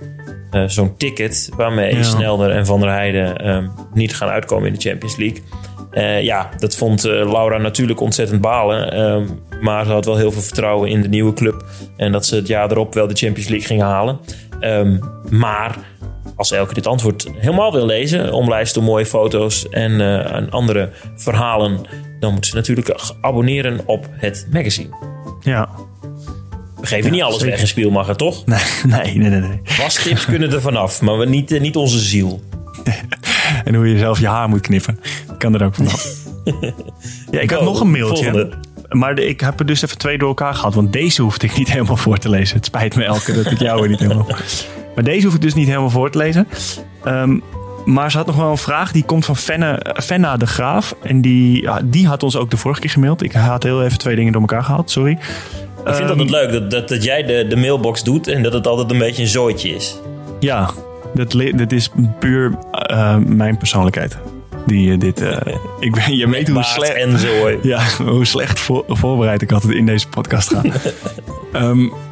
[0.66, 2.02] zo'n ticket waarmee ja.
[2.02, 5.42] Snelder en Van der Heijden niet gaan uitkomen in de Champions League.
[6.20, 9.40] Ja, dat vond Laura natuurlijk ontzettend balen.
[9.60, 11.64] Maar ze had wel heel veel vertrouwen in de nieuwe club.
[11.96, 14.18] En dat ze het jaar erop wel de Champions League gingen halen.
[14.60, 14.98] Ehm,
[15.30, 15.78] maar
[16.36, 20.00] als Elke dit antwoord helemaal wil lezen, omlijst door mooie foto's en,
[20.32, 21.80] en andere verhalen,
[22.20, 24.88] dan moet ze natuurlijk abonneren op het magazine.
[25.40, 25.68] Ja.
[26.80, 28.46] We geven niet alles weg in Spielmacher, toch?
[28.46, 29.40] Nee, nee, nee, nee.
[29.40, 29.60] nee.
[29.78, 32.40] Wastips kunnen er vanaf, maar we niet, niet onze ziel.
[33.64, 34.98] en hoe je zelf je haar moet knippen,
[35.38, 36.06] kan er ook vanaf.
[37.30, 38.24] ja, ik had nog een mailtje.
[38.24, 38.50] Volgende.
[38.88, 40.74] Maar ik heb er dus even twee door elkaar gehad.
[40.74, 42.56] Want deze hoefde ik niet helemaal voor te lezen.
[42.56, 44.26] Het spijt me elke dat ik jou er niet helemaal...
[44.94, 46.48] Maar deze hoef ik dus niet helemaal voor te lezen.
[47.06, 47.42] Um,
[47.84, 48.92] maar ze had nog wel een vraag.
[48.92, 50.94] Die komt van Fenne, Fenna de Graaf.
[51.02, 53.22] En die, ja, die had ons ook de vorige keer gemaild.
[53.22, 54.90] Ik had heel even twee dingen door elkaar gehaald.
[54.90, 55.18] Sorry.
[55.84, 58.28] Ik vind um, het leuk dat, dat, dat jij de, de mailbox doet.
[58.28, 59.98] En dat het altijd een beetje een zooitje is.
[60.40, 60.70] Ja,
[61.14, 62.58] dat, is puur
[62.90, 64.18] uh, mijn persoonlijkheid.
[64.66, 65.36] Die, uh, dit, uh,
[65.80, 67.28] ik ben, je weet hoe slecht, en zo.
[67.62, 70.62] Ja, hoe slecht voor, voorbereid ik altijd in deze podcast ga.
[71.54, 71.92] um,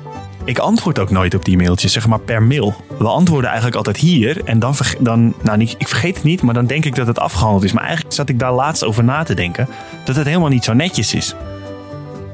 [0.45, 2.75] ik antwoord ook nooit op die mailtjes, zeg maar per mail.
[2.99, 6.55] We antwoorden eigenlijk altijd hier en dan, dan nou niet, ik vergeet het niet, maar
[6.55, 7.73] dan denk ik dat het afgehandeld is.
[7.73, 9.69] Maar eigenlijk zat ik daar laatst over na te denken
[10.05, 11.35] dat het helemaal niet zo netjes is.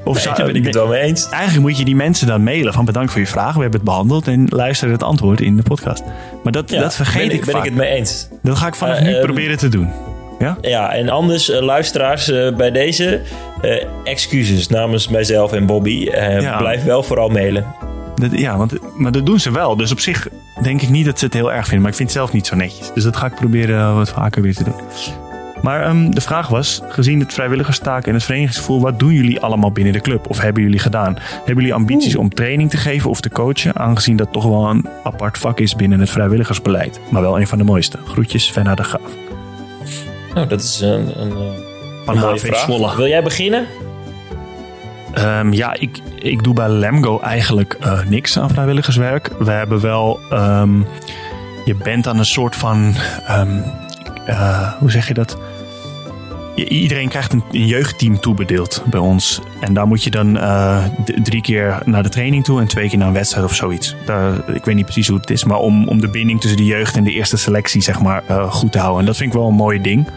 [0.07, 1.29] Of nee, daar ben ik het wel mee eens.
[1.29, 3.89] Eigenlijk moet je die mensen dan mailen van bedankt voor je vraag, we hebben het
[3.89, 6.03] behandeld en luister het antwoord in de podcast.
[6.43, 7.63] Maar dat, dat vergeet ben ik, ben vaak.
[7.63, 8.27] ik het mee eens.
[8.43, 9.89] Dat ga ik vanaf uh, nu um, proberen te doen.
[10.39, 13.21] Ja, ja en anders, uh, luisteraars, uh, bij deze
[14.03, 16.09] excuses namens mijzelf en Bobby.
[16.11, 16.57] Ja.
[16.57, 17.65] Blijf wel vooral mailen.
[18.15, 19.75] Dat, ja, want, maar dat doen ze wel.
[19.75, 20.27] Dus op zich
[20.61, 21.81] denk ik niet dat ze het heel erg vinden.
[21.81, 22.91] Maar ik vind het zelf niet zo netjes.
[22.93, 24.75] Dus dat ga ik proberen wat vaker weer te doen.
[25.67, 29.71] Maar um, de vraag was, gezien het vrijwilligerstaak en het verenigingsgevoel, wat doen jullie allemaal
[29.71, 30.29] binnen de club?
[30.29, 31.17] Of hebben jullie gedaan?
[31.19, 32.23] Hebben jullie ambities Oeh.
[32.23, 33.75] om training te geven of te coachen?
[33.75, 36.99] Aangezien dat toch wel een apart vak is binnen het vrijwilligersbeleid.
[37.09, 37.97] Maar wel een van de mooiste.
[38.05, 39.11] Groetjes, Venna de Gaaf.
[40.33, 41.31] Nou, dat is een, een,
[42.05, 42.59] een mooie vraag.
[42.59, 42.95] Zwolle.
[42.95, 43.65] Wil jij beginnen?
[45.17, 49.31] Um, ja, ik, ik doe bij Lemgo eigenlijk uh, niks aan vrijwilligerswerk.
[49.39, 50.19] We hebben wel.
[50.33, 50.85] Um,
[51.65, 52.93] je bent aan een soort van.
[53.31, 53.63] Um,
[54.27, 55.37] uh, hoe zeg je dat?
[56.65, 59.41] Iedereen krijgt een, een, jeugdteam toebedeeld bij ons.
[59.59, 60.83] En daar moet je dan uh,
[61.23, 63.95] drie keer naar de training toe en twee keer naar een wedstrijd of zoiets.
[64.05, 66.65] Daar, ik weet niet precies hoe het is, maar om, om de binding tussen de
[66.65, 68.99] jeugd en de eerste selectie zeg maar, uh, goed te houden.
[68.99, 70.07] En dat vind ik wel een mooi ding.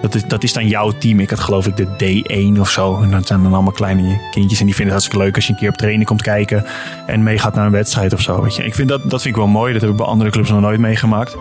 [0.00, 1.20] Dat is, dat is dan jouw team.
[1.20, 2.22] Ik had geloof ik de
[2.54, 3.00] D1 of zo.
[3.02, 4.60] En dat zijn dan allemaal kleine kindjes.
[4.60, 6.64] En die vinden het hartstikke leuk als je een keer op training komt kijken.
[7.06, 8.42] En meegaat naar een wedstrijd of zo.
[8.42, 8.64] Weet je.
[8.64, 9.72] Ik vind dat, dat vind ik wel mooi.
[9.72, 11.36] Dat heb ik bij andere clubs nog nooit meegemaakt.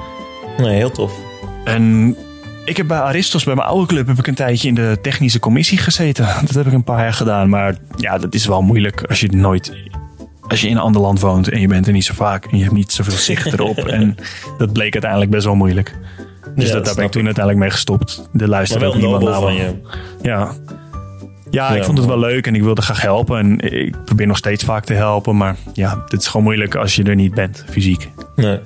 [0.57, 1.13] Nee, heel tof.
[1.63, 2.15] En
[2.65, 5.39] ik heb bij Aristos, bij mijn oude club, heb ik een tijdje in de technische
[5.39, 6.27] commissie gezeten.
[6.45, 7.49] Dat heb ik een paar jaar gedaan.
[7.49, 9.73] Maar ja, dat is wel moeilijk als je nooit
[10.49, 12.57] als je in een ander land woont en je bent er niet zo vaak en
[12.57, 13.77] je hebt niet zoveel zicht erop.
[13.77, 14.15] en
[14.57, 15.95] dat bleek uiteindelijk best wel moeilijk.
[16.55, 18.29] Dus ja, dat, daar ben ik toen uiteindelijk mee gestopt.
[18.31, 19.73] De luisterde ook niemand naar van je.
[20.21, 20.51] Ja.
[21.49, 23.37] Ja, ik vond het wel leuk en ik wilde graag helpen.
[23.37, 25.37] En ik probeer nog steeds vaak te helpen.
[25.37, 28.09] Maar ja, het is gewoon moeilijk als je er niet bent, fysiek.
[28.35, 28.59] Nee.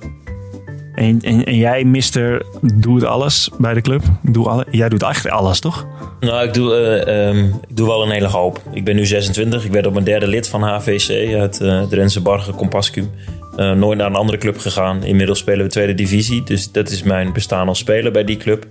[0.96, 4.02] En, en, jij, mister, doe het alles bij de club?
[4.22, 5.86] Doe alle, jij doet eigenlijk alles, toch?
[6.20, 8.62] Nou, ik doe, uh, um, ik doe wel een hele hoop.
[8.72, 9.66] Ik ben nu 26.
[9.66, 13.12] Ik werd op mijn derde lid van HVC uit uh, Drentse Bargen Compascum.
[13.58, 15.04] Uh, nooit naar een andere club gegaan.
[15.04, 16.44] Inmiddels spelen we tweede divisie.
[16.44, 18.68] Dus dat is mijn bestaan als speler bij die club.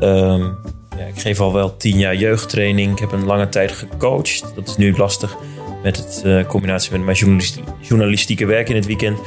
[0.00, 0.56] Um,
[0.98, 2.92] ja, ik geef al wel tien jaar jeugdtraining.
[2.92, 4.52] Ik heb een lange tijd gecoacht.
[4.54, 5.36] Dat is nu lastig
[5.82, 7.40] met het combinatie met mijn
[7.80, 9.18] journalistieke werk in het weekend.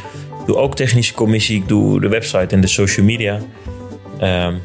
[0.51, 1.57] Ik doe ook technische commissie.
[1.57, 3.39] Ik doe de website en de social media.
[4.21, 4.61] Um,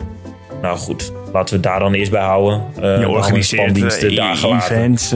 [0.63, 2.63] nou goed, laten we daar dan eerst bij houden.
[2.81, 3.85] Uh, je organiseert uh,
[4.41, 5.15] events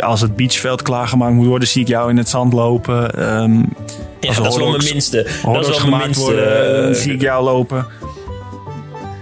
[0.00, 3.30] als het beachveld klaargemaakt moet worden, zie ik jou in het zand lopen.
[3.42, 3.68] Um,
[4.20, 5.26] ja, dat is wel mijn minste.
[5.42, 6.22] Dat is wel mijn minste.
[6.22, 7.86] Worden, uh, zie ik jou lopen.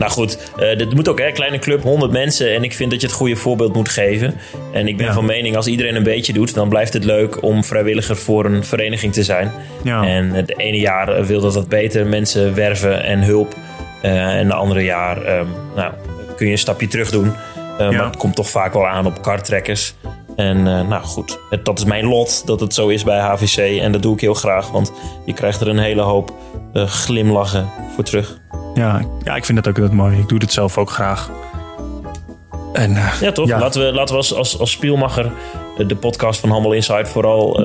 [0.00, 2.54] Nou goed, uh, dit moet ook, hè, kleine club, 100 mensen.
[2.54, 4.34] En ik vind dat je het goede voorbeeld moet geven.
[4.72, 5.12] En ik ben ja.
[5.12, 8.64] van mening, als iedereen een beetje doet, dan blijft het leuk om vrijwilliger voor een
[8.64, 9.52] vereniging te zijn.
[9.84, 10.04] Ja.
[10.04, 13.54] En het ene jaar wil dat wat beter, mensen werven en hulp.
[14.02, 15.92] Uh, en de andere jaar um, nou,
[16.36, 17.26] kun je een stapje terug doen.
[17.26, 17.32] Uh,
[17.78, 17.90] ja.
[17.90, 19.94] Maar het komt toch vaak wel aan op kartrekkers.
[20.36, 23.80] En uh, nou goed, het, dat is mijn lot dat het zo is bij HVC.
[23.80, 24.92] En dat doe ik heel graag, want
[25.24, 26.32] je krijgt er een hele hoop
[26.74, 28.38] glimlachen voor terug.
[28.74, 30.18] Ja, ja, ik vind dat ook dat mooi.
[30.18, 31.30] Ik doe het zelf ook graag.
[32.72, 33.48] En, uh, ja, toch?
[33.48, 33.58] Ja.
[33.58, 35.32] Laten we, laten we als, als, als spielmacher
[35.86, 37.62] de podcast van Handel Insight vooral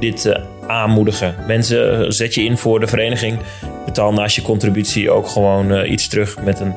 [0.00, 1.34] dit aanmoedigen.
[1.46, 3.38] Mensen, zet je in voor de vereniging.
[3.84, 6.74] Betaal naast je contributie ook gewoon iets terug met een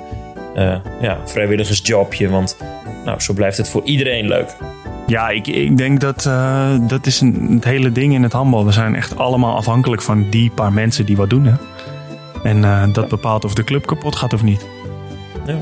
[1.01, 2.29] ja, vrijwilligersjobje.
[2.29, 2.57] Want
[3.05, 4.55] nou, zo blijft het voor iedereen leuk.
[5.07, 6.29] Ja, ik, ik denk dat
[6.87, 8.65] dat is een, het hele ding in het handbal.
[8.65, 11.45] We zijn echt allemaal afhankelijk van die paar mensen die wat doen.
[11.45, 11.53] Hè?
[12.47, 14.65] En uh, dat bepaalt of de club kapot gaat of niet.
[15.45, 15.55] Ja.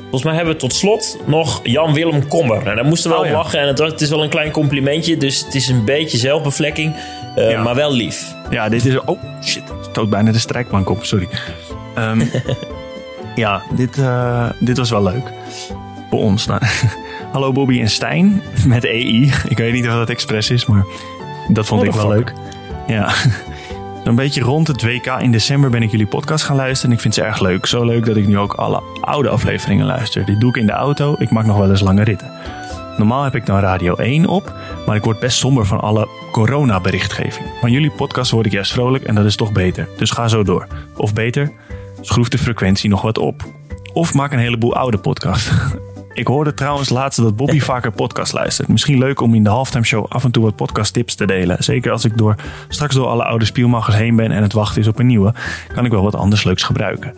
[0.00, 2.66] Volgens mij hebben we tot slot nog Jan-Willem Kommer.
[2.66, 3.36] En daar moesten we wel Oh, ja.
[3.36, 3.60] lachen.
[3.60, 5.16] En het, was- het is wel een klein complimentje.
[5.16, 6.94] Dus het is een beetje zelfbevlekking.
[7.36, 7.62] eh, Ja.
[7.62, 8.34] Maar wel lief.
[8.50, 9.00] Ja, dit is...
[9.04, 9.62] Oh, shit.
[9.62, 11.28] Ik stoot bijna de strijkplank op, sorry.
[11.94, 12.22] Ehm,
[13.34, 15.30] ja, dit, eh, dit was wel leuk.
[16.10, 16.46] Voor ons.
[16.46, 16.60] Nou,
[17.32, 18.42] hallo Bobby en Stijn.
[18.66, 19.32] Met EI.
[19.48, 20.84] Ik weet niet of dat expres is, maar
[21.48, 22.32] dat vond ik wel leuk.
[22.86, 23.12] Ja.
[24.04, 26.90] Een beetje rond het WK in december ben ik jullie podcast gaan luisteren.
[26.90, 27.66] En ik vind ze erg leuk.
[27.66, 30.24] Zo leuk dat ik nu ook alle oude afleveringen luister.
[30.24, 31.14] Dit doe ik in de auto.
[31.18, 32.30] Ik maak nog wel eens lange ritten.
[32.96, 34.54] Normaal heb ik dan Radio 1 op,
[34.86, 37.46] maar ik word best somber van alle coronaberichtgeving.
[37.60, 39.88] Van jullie podcast word ik juist vrolijk en dat is toch beter.
[39.96, 40.66] Dus ga zo door.
[40.96, 41.52] Of beter,
[42.00, 43.44] schroef de frequentie nog wat op.
[43.92, 45.50] Of maak een heleboel oude podcasts.
[46.14, 48.68] Ik hoorde trouwens laatst dat Bobby vaker podcast luistert.
[48.68, 51.64] Misschien leuk om in de halftime show af en toe wat podcast tips te delen.
[51.64, 52.34] Zeker als ik door,
[52.68, 55.34] straks door alle oude spielmachers heen ben en het wachten is op een nieuwe,
[55.74, 57.14] kan ik wel wat anders leuks gebruiken.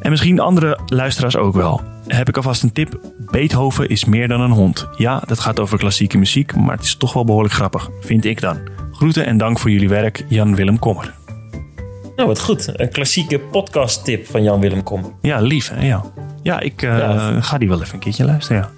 [0.00, 1.80] En misschien andere luisteraars ook wel.
[2.06, 3.00] Heb ik alvast een tip.
[3.30, 4.88] Beethoven is meer dan een hond.
[4.96, 8.40] Ja, dat gaat over klassieke muziek, maar het is toch wel behoorlijk grappig, vind ik
[8.40, 8.58] dan.
[8.92, 11.19] Groeten en dank voor jullie werk, Jan-Willem Kommer.
[12.20, 12.68] Nou, wat goed.
[12.80, 15.10] Een klassieke podcast tip van Jan-Willem Kommer.
[15.20, 16.04] Ja, lief hè, ja.
[16.42, 17.40] Ja, ik eh, Ja.
[17.40, 18.70] ga die wel even een keertje luisteren, ja.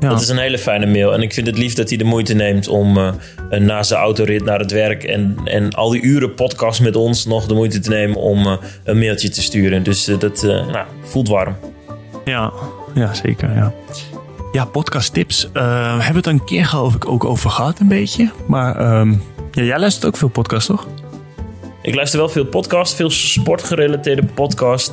[0.00, 1.12] Ja, Dat is een hele fijne mail.
[1.14, 3.12] En ik vind het lief dat hij de moeite neemt om eh,
[3.60, 7.46] na zijn autorit naar het werk en, en al die uren podcast met ons nog
[7.46, 9.82] de moeite te nemen om eh, een mailtje te sturen.
[9.82, 11.56] Dus dat nou, voelt warm.
[12.24, 12.52] ja,
[12.94, 13.72] ja, zeker, ja.
[14.52, 15.44] Ja, podcast tips.
[15.52, 18.30] Eh, we hebben het een keer geloof ik ook over gehad, een beetje.
[18.46, 19.10] Maar ehm,
[19.52, 20.86] ja, jij luistert ook veel podcasts, toch?
[21.82, 24.92] Ik luister wel veel podcast, veel sportgerelateerde podcast.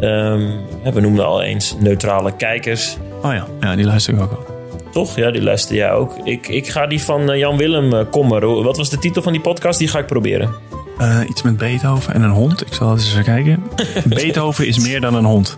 [0.00, 0.50] Ehm,
[0.92, 2.96] we noemden al eens neutrale kijkers.
[3.22, 4.44] Oh ja, ja die luister ik ook al.
[4.92, 5.16] Toch?
[5.16, 6.12] Ja, die luister jij ook.
[6.24, 8.62] Ik, ik ga die van eh, Jan-Willem eh, Kommer.
[8.62, 9.78] Wat was de titel van die podcast?
[9.78, 10.54] Die ga ik proberen.
[10.98, 12.60] Eh, iets met Beethoven en een hond.
[12.66, 13.62] Ik zal eens even kijken.
[14.04, 15.56] Beethoven is meer dan een hond.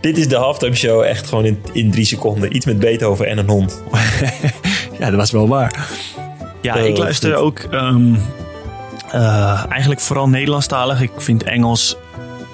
[0.00, 2.56] Dit is de halftime show echt gewoon in, in drie seconden.
[2.56, 3.82] Iets met Beethoven en een hond.
[4.98, 5.88] Ja, dat was wel waar.
[6.62, 7.42] Ja, Oh, ik luister goed.
[7.42, 8.14] ook ehm,
[9.12, 11.00] eh, eigenlijk vooral Nederlandstalig.
[11.00, 11.96] Ik vind Engels...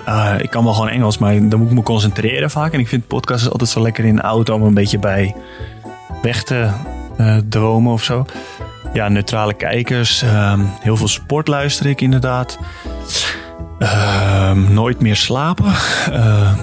[0.05, 2.73] eh, ik kan wel gewoon Engels, maar dan moet ik me concentreren vaak.
[2.73, 5.35] En ik vind podcasts altijd zo lekker in de auto om een beetje bij
[6.23, 6.69] weg te
[7.17, 8.25] eh, dromen of zo.
[8.93, 10.23] Ja, neutrale kijkers.
[10.23, 12.59] ehm, heel veel sport luister ik inderdaad.
[13.79, 15.73] Ehm, nooit meer slapen.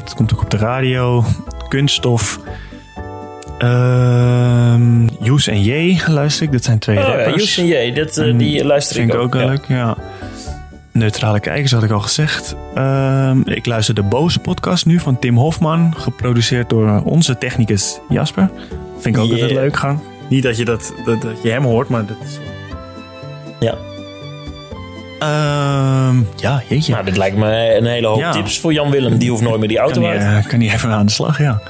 [0.04, 1.24] Dat komt ook op de radio.
[1.68, 2.40] Kunststof.
[3.60, 6.52] Ehm Joes en J luister ik.
[6.52, 7.36] Dat zijn twee Oh ja, rappers.
[7.36, 9.48] Joes en J, dat, eh, die luister Vind ik ik ook wel Ja.
[9.48, 9.98] leuk, ja.
[10.92, 12.56] Neutrale kijkers had ik al gezegd.
[12.76, 15.94] Ehm, ik luister de Boze podcast nu van Tim Hofman.
[15.98, 18.50] Geproduceerd door onze technicus Jasper.
[19.00, 19.42] Vind ik ook Yeah.
[19.42, 20.02] altijd leuk gaan.
[20.30, 22.40] Niet dat je, dat, dat, dat je hem hoort, maar dat is...
[23.60, 23.76] Ja.
[25.20, 26.92] Ehm, ja, jeetje.
[26.94, 28.32] Nou, dit lijkt me een hele hoop Ja.
[28.32, 29.18] tips voor Jan Willem.
[29.18, 30.22] Die hoeft nooit meer die auto kan, uit.
[30.24, 31.62] hij, kan hij even aan de slag, ja.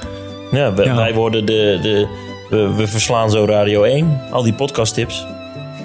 [0.50, 0.96] Ja, wij, Ja.
[0.96, 1.78] wij worden de...
[1.82, 2.06] de
[2.50, 4.20] we, we verslaan zo Radio 1.
[4.30, 5.26] Al die podcast tips.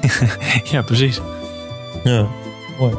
[0.71, 1.21] Ja, precies.
[2.03, 2.27] Ja,
[2.79, 2.93] mooi.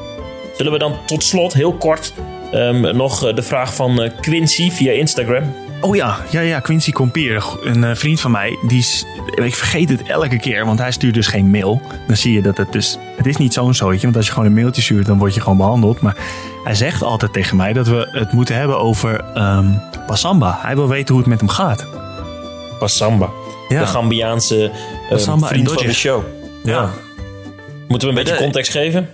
[0.57, 2.13] Zullen we dan tot slot, heel kort,
[2.51, 5.55] ehm, nog eh, de vraag van eh, Quincy via Instagram.
[5.81, 9.89] Oh ja, ja, ja, Quincy Compier, een eh, vriend van mij, die is, ik vergeet
[9.89, 11.83] het elke keer, want hij stuurt dus geen mail.
[12.07, 14.47] Dan zie je dat het dus, het is niet zo'n zootje, want als je gewoon
[14.49, 16.01] een mailtje stuurt, dan word je gewoon behandeld.
[16.01, 16.17] Maar
[16.65, 19.67] hij zegt altijd tegen mij dat we het moeten hebben over ehm
[20.07, 20.59] Passamba.
[20.63, 21.87] Hij wil weten hoe het met hem gaat.
[22.79, 23.31] Passamba.
[23.69, 23.81] Ja.
[23.81, 24.71] De Gambiaanse
[25.11, 26.23] eh, en vriend van de show.
[26.65, 26.91] Ja,
[27.89, 29.09] Moeten we een beetje de- context geven?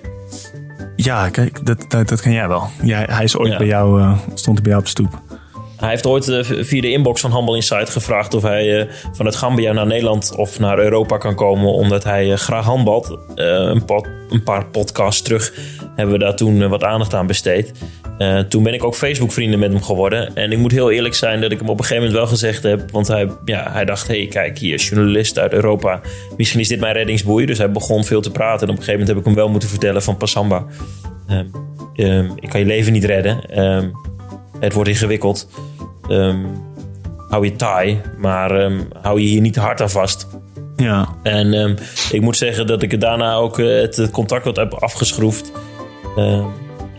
[0.96, 2.70] ja kijk, dat, dat, dat kan jij wel.
[2.86, 3.58] Hij is ooit Ja.
[3.58, 5.20] bij jou, eh, stond bij jou op de stoep.
[5.82, 9.72] Hij heeft ooit via de inbox van Humble Insight gevraagd of hij eh, vanuit Gambia
[9.72, 11.72] naar Nederland of naar Europa kan komen.
[11.72, 13.18] Omdat hij eh, graag handbalt.
[13.34, 13.82] Eh, een,
[14.30, 15.52] een paar podcasts terug
[15.96, 17.72] hebben we daar toen wat aandacht aan besteed.
[18.48, 20.34] Toen ben ik ook Facebook vrienden met hem geworden.
[20.34, 22.62] En ik moet heel eerlijk zijn dat ik hem op een gegeven moment wel gezegd
[22.62, 22.90] heb.
[22.90, 26.00] Want hij, ja, hij dacht, hey, kijk hier, journalist uit Europa.
[26.36, 27.46] Misschien is dit mijn reddingsboei.
[27.46, 28.66] Dus hij begon veel te praten.
[28.66, 30.66] En op een gegeven moment heb ik hem wel moeten vertellen van Passamba.
[32.40, 33.50] Ik kan je leven niet redden.
[33.50, 33.88] Ehm,
[34.64, 35.48] het wordt ingewikkeld.
[36.08, 36.38] Ehm,
[37.28, 40.26] hou je taai, maar ehm, hou je hier niet hard aan vast.
[40.76, 41.74] Ja, En ehm,
[42.10, 45.52] ik moet zeggen dat ik het daarna ook eh, het, contact wat heb afgeschroefd.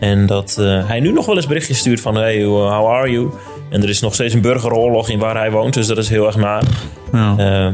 [0.00, 2.14] En dat eh, hij nu nog wel eens berichtjes stuurt van...
[2.14, 3.30] Hey, how are you?
[3.70, 5.74] En er is nog steeds een burgeroorlog in waar hij woont.
[5.74, 6.62] Dus dat is heel erg naar.
[7.12, 7.72] ja.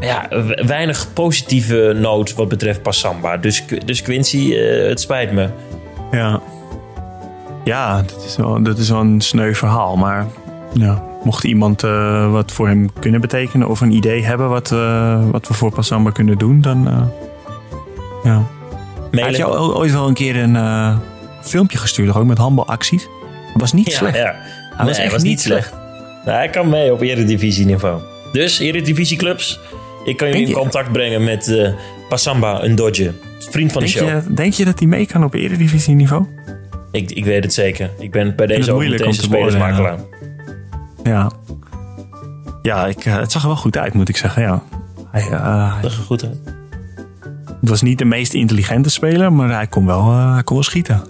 [0.00, 3.36] Ja, we- weinig positieve noot wat betreft Passamba.
[3.36, 5.48] Dus, dus Quincy, eh, het spijt me.
[6.10, 6.40] Ja,
[7.64, 9.96] ja dat, is wel, dat is wel een sneu verhaal.
[9.96, 10.26] Maar
[10.72, 15.22] ja, mocht iemand eh, wat voor hem kunnen betekenen of een idee hebben wat, eh,
[15.30, 16.88] wat we voor Passamba kunnen doen, dan.
[16.88, 17.02] eh,
[18.24, 18.34] ja.
[19.00, 19.38] Had Mailen.
[19.38, 20.98] jou o- ooit wel een keer een
[21.42, 23.08] filmpje gestuurd, ook met handbalacties?
[23.54, 24.16] Was niet Ja, slecht.
[24.16, 24.34] ja.
[24.76, 25.72] Hij was echt was niet slecht.
[26.24, 28.00] Nou, hij kan mee op eredivisieniveau.
[28.32, 29.60] Dus, eredivisieclubs,
[30.04, 31.68] ik kan jullie in contact brengen met uh,
[32.08, 33.12] Passamba, een Dodge.
[33.50, 34.08] Vriend van de show.
[34.08, 36.24] je, denk je dat hij mee kan op eredivisieniveau?
[36.94, 37.90] Ik, ik weet het zeker.
[37.98, 39.98] Ik ben bij deze ook meteen spelersmakelaar.
[41.02, 41.30] Ja.
[42.62, 44.42] Ja, ik, eh, het zag er wel goed uit, moet ik zeggen.
[44.42, 44.62] Ja.
[45.10, 46.28] Hij, eh, Dat is goed, hè?
[47.60, 50.64] het was niet de meest intelligente speler, maar hij kon wel, eh, hij kon wel
[50.64, 51.02] schieten.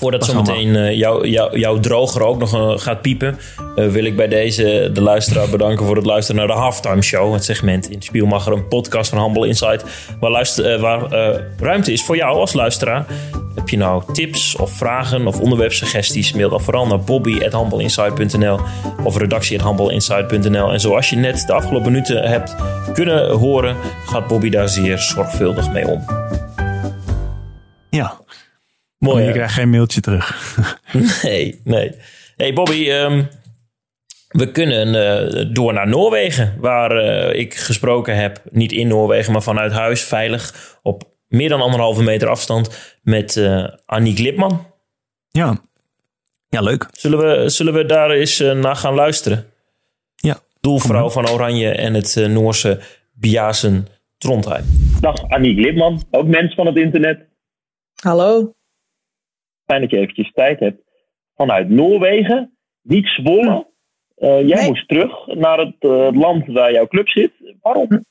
[0.00, 3.38] Voordat zometeen eh jouw jou, jouw droger ook nog eh, gaat piepen,
[3.76, 7.32] eh, wil ik bij deze de luisteraar bedanken voor het luisteren naar de Halftime Show.
[7.32, 9.84] Het segment in Spielmacher, een podcast van Humble Insight,
[10.20, 11.00] waar, luister, waar
[11.58, 13.06] ruimte is voor jou als luisteraar.
[13.54, 18.58] Heb je nou tips of vragen of onderwerpsuggesties, mail dan vooral naar bobby.humbleinsight.nl
[19.04, 20.72] of redactie.humbleinsight.nl.
[20.72, 22.56] En zoals je net de afgelopen minuten hebt
[22.92, 23.76] kunnen horen,
[24.06, 26.04] gaat Bobby daar zeer zorgvuldig mee om.
[27.90, 28.19] Ja,
[29.00, 29.32] Mooi, je hè?
[29.32, 30.56] krijgt geen mailtje terug.
[31.22, 31.92] Nee, nee.
[32.36, 33.24] Hey Bobby, ehm,
[34.28, 38.42] we kunnen eh, door naar Noorwegen, waar eh, ik gesproken heb.
[38.50, 43.68] Niet in Noorwegen, maar vanuit huis, veilig, op meer dan anderhalve meter afstand, met eh
[43.86, 44.66] Annie Glipman.
[45.28, 45.60] Ja.
[46.48, 46.88] Ja, leuk.
[46.92, 49.46] Zullen we, zullen we daar eens naar gaan luisteren?
[50.14, 50.38] Ja.
[50.60, 52.80] Doelvrouw van Oranje en het Noorse
[53.12, 53.86] Biasen
[54.18, 54.64] Trondheim.
[55.00, 57.28] Dag Annie Glipman, ook mens van het internet.
[58.02, 58.52] Hallo.
[59.70, 60.82] Fijn dat je eventjes tijd hebt.
[61.36, 63.66] Vanuit Noorwegen, niet Zwolle.
[64.16, 64.68] Eh, jij Nee.
[64.68, 67.32] moest terug naar het eh, land waar jouw club zit.
[67.60, 68.04] Waarom?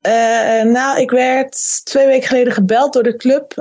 [0.00, 3.52] Eh, nou, ik werd twee weken geleden gebeld door de club.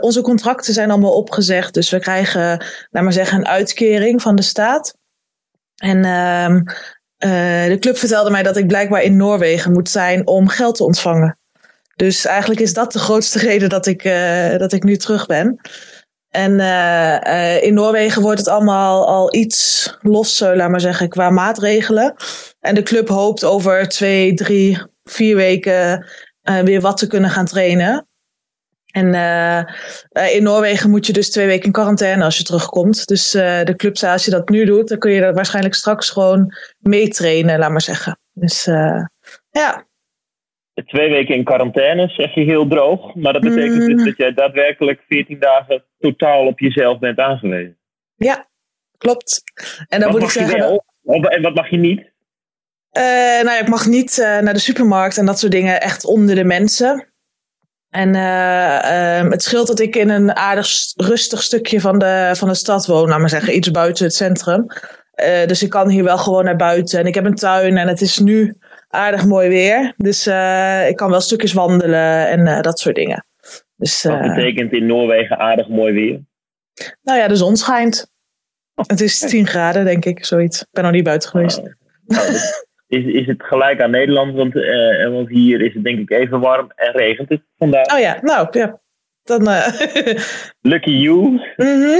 [0.00, 4.42] Onze contracten zijn allemaal opgezegd, dus we krijgen, laat maar zeggen, een uitkering van de
[4.42, 4.96] staat.
[5.76, 6.60] En ehm,
[7.16, 10.84] eh, de club vertelde mij dat ik blijkbaar in Noorwegen moet zijn om geld te
[10.84, 11.38] ontvangen.
[11.96, 14.02] Dus eigenlijk is dat de grootste reden dat ik,
[14.58, 15.60] dat ik nu terug ben.
[16.38, 21.30] En eh, eh, in Noorwegen wordt het allemaal al iets losser, laat maar zeggen, qua
[21.30, 22.14] maatregelen.
[22.60, 26.06] En de club hoopt over twee, drie, vier weken
[26.42, 28.06] eh, weer wat te kunnen gaan trainen.
[28.88, 29.06] En
[30.32, 33.06] in Noorwegen moet je dus twee weken in quarantaine als je terugkomt.
[33.06, 36.54] Dus de club als je dat nu doet, dan kun je dat waarschijnlijk straks gewoon
[36.78, 38.18] meetrainen, laat maar zeggen.
[38.32, 38.64] Dus
[39.50, 39.87] ja,
[40.86, 43.14] Twee weken in quarantaine, zeg je heel droog.
[43.14, 43.96] Maar dat betekent Mm.
[43.96, 47.76] dus dat jij daadwerkelijk 14 dagen totaal op jezelf bent aangewezen.
[48.16, 48.46] ja,
[48.98, 49.42] klopt.
[49.88, 50.58] En dan wat moet mag je zeggen...
[50.58, 52.00] wel of- en wat mag je niet?
[52.90, 53.02] Eh,
[53.42, 56.34] nou ja, ik mag niet eh, naar de supermarkt en dat soort dingen echt onder
[56.34, 57.06] de mensen.
[57.90, 62.48] En eh, ehm, het scheelt dat ik in een aardig rustig stukje van de, van
[62.48, 64.66] de stad woon, laat maar zeggen, iets buiten het centrum.
[65.46, 66.98] Dus ik kan hier wel gewoon naar buiten.
[66.98, 68.56] En ik heb een tuin en het is nu
[68.88, 69.92] aardig mooi weer.
[69.96, 73.24] Dus eh, ik kan wel stukjes wandelen en eh, dat soort dingen.
[73.76, 76.20] Dus Wat eh, betekent in Noorwegen aardig mooi weer?
[77.02, 78.10] nou ja, de zon schijnt.
[78.74, 80.60] Het is 10 graden, denk ik, zoiets.
[80.60, 81.62] Ik ben nog niet buiten geweest.
[82.06, 84.34] Nou, dat- is, is het gelijk aan Nederland?
[84.34, 84.52] Want,
[85.12, 87.86] want hier is het denk ik even warm en regent het vandaag.
[87.94, 88.80] Oh ja, nou ja.
[89.22, 89.42] Dan,
[90.72, 91.40] Lucky you.
[91.56, 91.98] mhm.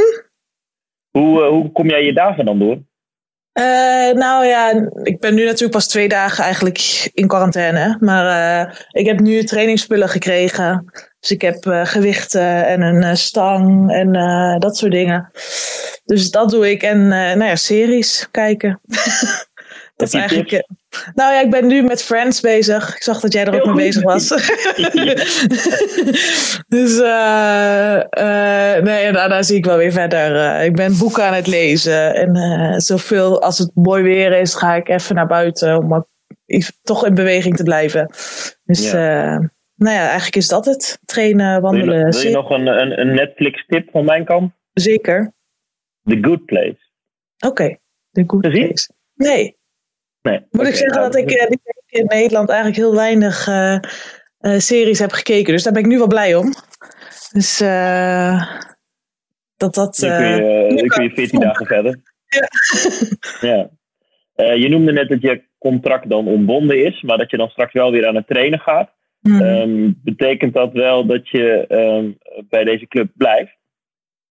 [1.10, 2.78] Hoe, hoe kom jij je dagen dan door?
[3.58, 7.96] Eh, nou ja, ik ben nu natuurlijk pas twee dagen eigenlijk in quarantaine.
[8.00, 10.92] Maar eh, ik heb nu trainingsspullen gekregen.
[11.20, 14.12] Dus ik heb eh, gewichten en een stang en
[14.58, 15.30] dat soort dingen.
[16.04, 16.82] Dus dat doe ik.
[16.82, 18.80] En nou ja, series kijken.
[19.98, 20.50] dat is eigenlijk...
[21.14, 22.96] nou ja, ik ben nu met Friends bezig.
[22.96, 24.28] Ik zag dat jij er ook Heel mee bezig was.
[26.78, 30.36] dus eh, eh, nee, en daarna zie ik wel weer verder.
[30.36, 32.14] Eh, ik ben boeken aan het lezen.
[32.14, 36.06] En zoveel als het mooi weer is, ga ik even naar buiten om
[36.82, 38.06] toch in beweging te blijven.
[38.64, 39.38] Dus eh,
[39.74, 40.98] nou ja, eigenlijk is dat het.
[41.04, 42.10] Trainen, Wil je, wandelen.
[42.10, 44.52] wil je nog een, een, een Netflix-tip van mijn kant?
[44.72, 45.32] Zeker.
[46.04, 46.78] The Good Place.
[47.38, 47.76] Oké,
[48.10, 48.66] de good Gezien?
[48.66, 48.90] place.
[49.14, 49.57] Nee,
[50.22, 50.46] Nee.
[50.50, 51.56] moet ik zeggen nou, dat ik eh,
[51.86, 55.52] in Nederland eigenlijk heel weinig eh, eh, series heb gekeken.
[55.52, 56.52] Dus daar ben ik nu wel blij om.
[57.32, 57.58] Dus
[59.56, 59.98] dat dat...
[59.98, 62.00] Nu kun je, nu kun 14 dagen verder.
[62.28, 62.48] Ja.
[64.36, 64.52] ja.
[64.52, 67.90] Je noemde net dat je contract dan ontbonden is, maar dat je dan straks wel
[67.90, 68.90] weer aan het trainen gaat.
[69.20, 69.42] Mhm.
[69.42, 72.10] Ehm, betekent dat wel dat je ehm,
[72.48, 73.56] bij deze club blijft?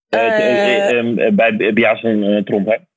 [0.09, 2.87] Eh, Eh, eh, ehm, bij Biasen uh, Trondheim?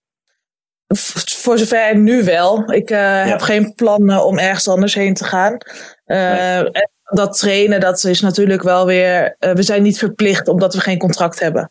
[1.51, 2.73] Voor zover nu wel.
[2.73, 5.57] Ik eh, heb geen plannen om ergens anders heen te gaan.
[6.05, 9.37] Eh, en Dat trainen, dat is natuurlijk wel weer.
[9.39, 11.71] eh, we zijn niet verplicht omdat we geen contract hebben.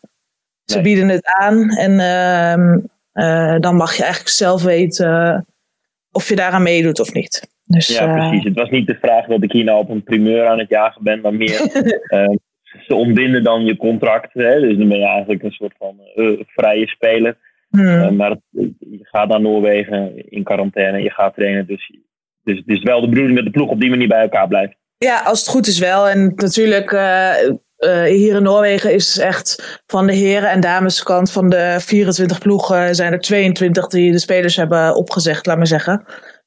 [0.64, 0.82] Ze Nee.
[0.84, 2.78] bieden het aan en ehm,
[3.12, 5.46] eh, dan mag je eigenlijk zelf weten
[6.12, 7.48] of je daaraan meedoet of niet.
[7.64, 8.44] Dus, Ja, precies.
[8.44, 11.02] Het was niet de vraag dat ik hier nou op een primeur aan het jagen
[11.02, 11.58] ben, maar meer
[12.86, 14.34] ze ontbinden dan je contract.
[14.34, 14.60] Hè?
[14.60, 15.96] Dus dan ben je eigenlijk een soort van
[16.46, 17.36] vrije speler.
[17.70, 17.86] Hmm.
[17.86, 18.40] Eh, maar het-
[18.78, 21.66] je gaat naar Noorwegen in quarantaine, je gaat trainen.
[21.66, 21.94] Dus,
[22.42, 24.74] dus het is wel de bedoeling dat de ploeg op die manier bij elkaar blijft.
[24.98, 26.08] Ja, als het goed is wel.
[26.08, 27.34] En natuurlijk, uh,
[28.04, 33.12] hier in Noorwegen is echt van de heren- en dameskant van de 24 ploegen zijn
[33.12, 36.04] er 22 die de spelers hebben opgezegd, laat maar zeggen.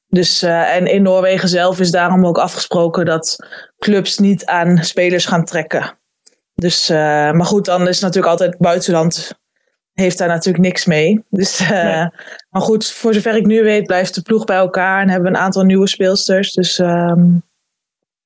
[0.08, 3.36] Dus, uh, en in Noorwegen zelf is daarom ook afgesproken dat
[3.78, 5.98] clubs niet aan spelers gaan trekken.
[6.54, 9.38] Dus, maar goed, dan is natuurlijk altijd het buitenland
[9.94, 11.24] heeft daar natuurlijk niks mee.
[11.30, 12.08] Dus, uh, nee.
[12.50, 15.36] Maar goed, voor zover ik nu weet, blijft de ploeg bij elkaar en hebben we
[15.36, 16.52] een aantal nieuwe speelsters.
[16.52, 17.42] Dus um,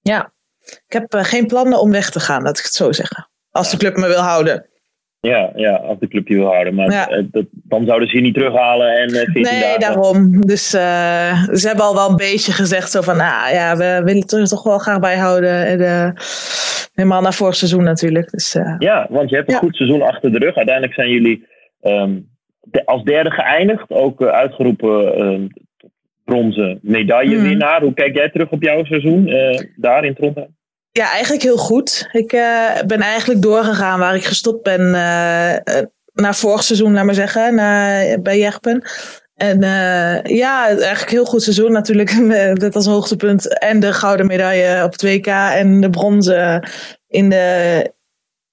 [0.01, 0.33] ja,
[0.65, 3.29] ik heb geen plannen om weg te gaan, laat ik het zo zeggen.
[3.51, 4.67] Als de club me wil houden.
[5.21, 6.75] Ja, ja, als de club je wil houden.
[6.75, 7.23] Maar ja.
[7.31, 8.97] dat, dan zouden ze je niet terughalen.
[8.97, 9.81] En, uh, nee, dagen.
[9.81, 10.47] daarom.
[10.47, 13.21] Dus ze hebben al wel een beetje gezegd zo van...
[13.21, 15.67] Ah, ja, we willen het er toch wel graag bijhouden.
[15.67, 16.15] En,
[16.95, 18.31] helemaal naar vorig seizoen natuurlijk.
[18.31, 19.61] Dus, ja, want je hebt een ja.
[19.61, 20.55] goed seizoen achter de rug.
[20.57, 21.47] Uiteindelijk zijn jullie
[21.83, 22.29] um,
[22.61, 23.91] de, als derde geëindigd.
[23.91, 25.91] Ook uitgeroepen um, tot
[26.25, 27.79] bronzen medaillewinnaar.
[27.79, 27.85] Mm.
[27.85, 29.31] Hoe kijk jij terug op jouw seizoen
[29.77, 30.57] daar in Trondheim?
[30.91, 32.09] Ja, eigenlijk heel goed.
[32.13, 34.91] Ik uh, ben eigenlijk doorgegaan waar ik gestopt ben
[36.13, 38.83] na vorig seizoen, laat maar zeggen, na, bij Jegpen.
[39.39, 42.11] En uh, ja, eigenlijk heel goed seizoen natuurlijk.
[42.61, 43.59] Dat als hoogtepunt.
[43.59, 46.69] En de gouden medaille op 2K en de bronzen
[47.09, 47.93] in de,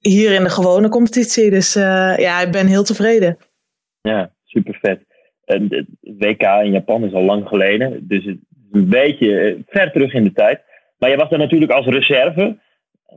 [0.07, 1.49] hier in de gewone competitie.
[1.49, 3.37] Dus ja, ik ben heel tevreden.
[4.01, 4.99] Ja, super vet.
[5.45, 8.07] Het WK in Japan is al lang geleden.
[8.07, 10.61] Dus het is een beetje ver terug in de tijd.
[10.97, 12.57] Maar je was er natuurlijk als reserve.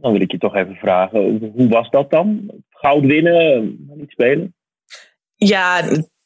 [0.00, 2.50] Dan wil ik je toch even vragen, hoe was dat dan?
[2.70, 4.54] Goud winnen, niet spelen?
[5.34, 5.82] Ja,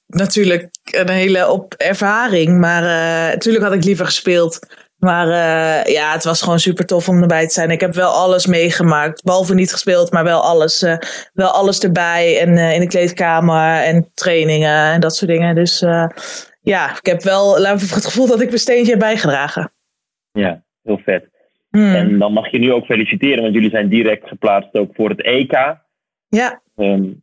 [0.07, 2.59] natuurlijk een hele op ervaring.
[2.59, 4.59] Maar uh, natuurlijk had ik liever gespeeld.
[5.05, 7.71] Maar uh, ja, het was gewoon super tof om erbij te zijn.
[7.71, 9.23] Ik heb wel alles meegemaakt.
[9.23, 10.97] Behalve niet gespeeld, maar wel alles, uh,
[11.33, 12.41] wel alles erbij.
[12.41, 15.55] En in de kleedkamer en trainingen en dat soort dingen.
[15.55, 15.81] Dus
[16.61, 19.73] ja, ik heb wel het gevoel dat ik mijn steentje heb bijgedragen.
[20.33, 21.29] Ja, heel vet.
[21.71, 21.95] Hmm.
[21.95, 25.23] En dan mag je nu ook feliciteren, want jullie zijn direct geplaatst ook voor het
[25.23, 25.53] EK.
[26.29, 26.63] Ja.
[26.77, 27.22] Um,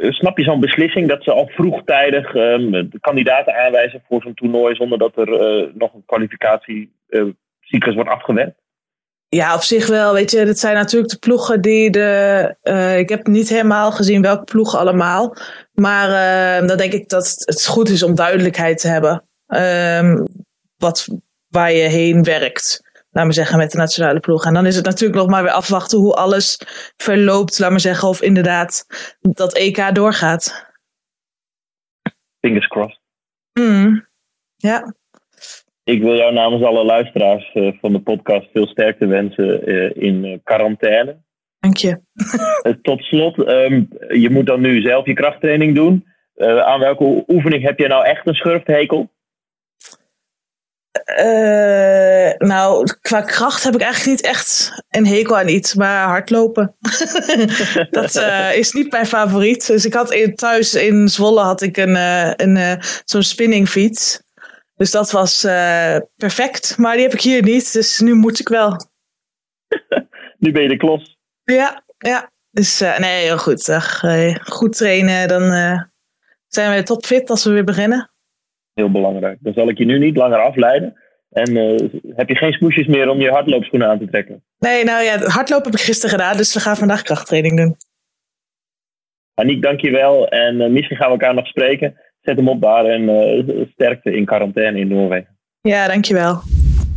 [0.00, 4.74] snap je zo'n beslissing dat ze al vroegtijdig um, de kandidaten aanwijzen voor zo'n toernooi
[4.74, 6.90] zonder dat er uh, nog een kwalificatiecyclus
[7.70, 8.64] uh, wordt afgewerkt?
[9.28, 10.12] Ja, op zich wel.
[10.12, 12.54] Weet je, dat zijn natuurlijk de ploegen die de.
[12.62, 15.36] Uh, ik heb niet helemaal gezien welke ploegen allemaal.
[15.72, 16.08] Maar
[16.60, 19.22] uh, dan denk ik dat het goed is om duidelijkheid te hebben.
[20.78, 21.08] Wat,
[21.48, 22.85] waar je heen werkt
[23.16, 24.44] laat me zeggen, met de nationale ploeg.
[24.44, 26.60] En dan is het natuurlijk nog maar weer afwachten hoe alles
[26.96, 28.86] verloopt, laat me zeggen, of inderdaad
[29.20, 30.74] dat EK doorgaat.
[32.40, 33.00] Fingers crossed.
[33.52, 34.06] Mm,
[34.56, 34.94] ja.
[35.84, 40.24] Ik wil jou namens alle luisteraars uh, van de podcast veel sterkte wensen uh, in
[40.24, 41.16] uh, quarantaine.
[41.58, 42.00] Dank je.
[42.82, 46.06] Tot slot, um, je moet dan nu zelf je krachttraining doen.
[46.64, 49.10] aan welke oefening heb je nou echt een schurfthekel?
[51.18, 56.76] Uh, nou, qua kracht heb ik eigenlijk niet echt een hekel aan iets, maar hardlopen.
[57.90, 59.66] dat uh, is niet mijn favoriet.
[59.66, 64.22] Dus ik had in, thuis in Zwolle had ik een, uh, een zo'n spinningfiets.
[64.74, 65.40] Dus dat was
[66.16, 66.78] perfect.
[66.78, 68.88] Maar die heb ik hier niet, dus nu moet ik wel.
[70.38, 71.18] nu ben je de klos.
[71.44, 72.30] Ja, ja.
[72.50, 73.78] Dus nee, heel goed.
[74.44, 75.50] Goed trainen, dan
[76.48, 78.10] zijn we topfit als we weer beginnen
[78.76, 79.38] heel belangrijk.
[79.40, 80.94] Dan zal ik je nu niet langer afleiden.
[81.30, 81.80] En uh,
[82.16, 84.42] heb je geen smoesjes meer om je hardloopschoenen aan te trekken?
[84.58, 87.76] Nee, nou ja, hardlopen heb ik gisteren gedaan, dus we gaan vandaag krachttraining doen.
[89.34, 90.28] Aniek, dankjewel.
[90.28, 91.94] En uh, misschien gaan we elkaar nog spreken.
[92.20, 95.38] Zet hem op daar en uh, sterkte in quarantaine in Noorwegen.
[95.60, 96.40] Ja, dankjewel.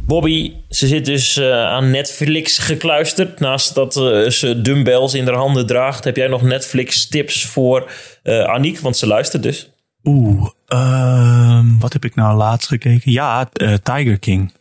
[0.05, 3.39] Bobby, ze zit dus aan Netflix gekluisterd.
[3.39, 3.93] Naast dat
[4.27, 7.91] ze dumbbells in haar handen draagt, heb jij nog Netflix-tips voor
[8.23, 8.79] Aniek?
[8.79, 9.71] Want ze luistert dus.
[10.03, 13.11] Oeh, uh, wat heb ik nou laatst gekeken?
[13.11, 14.51] Ja, uh, Tiger King.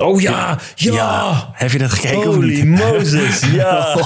[0.00, 1.50] Oh ja, ja, ja.
[1.52, 2.24] Heb je dat gekeken?
[2.24, 3.96] Holy Moses, ja.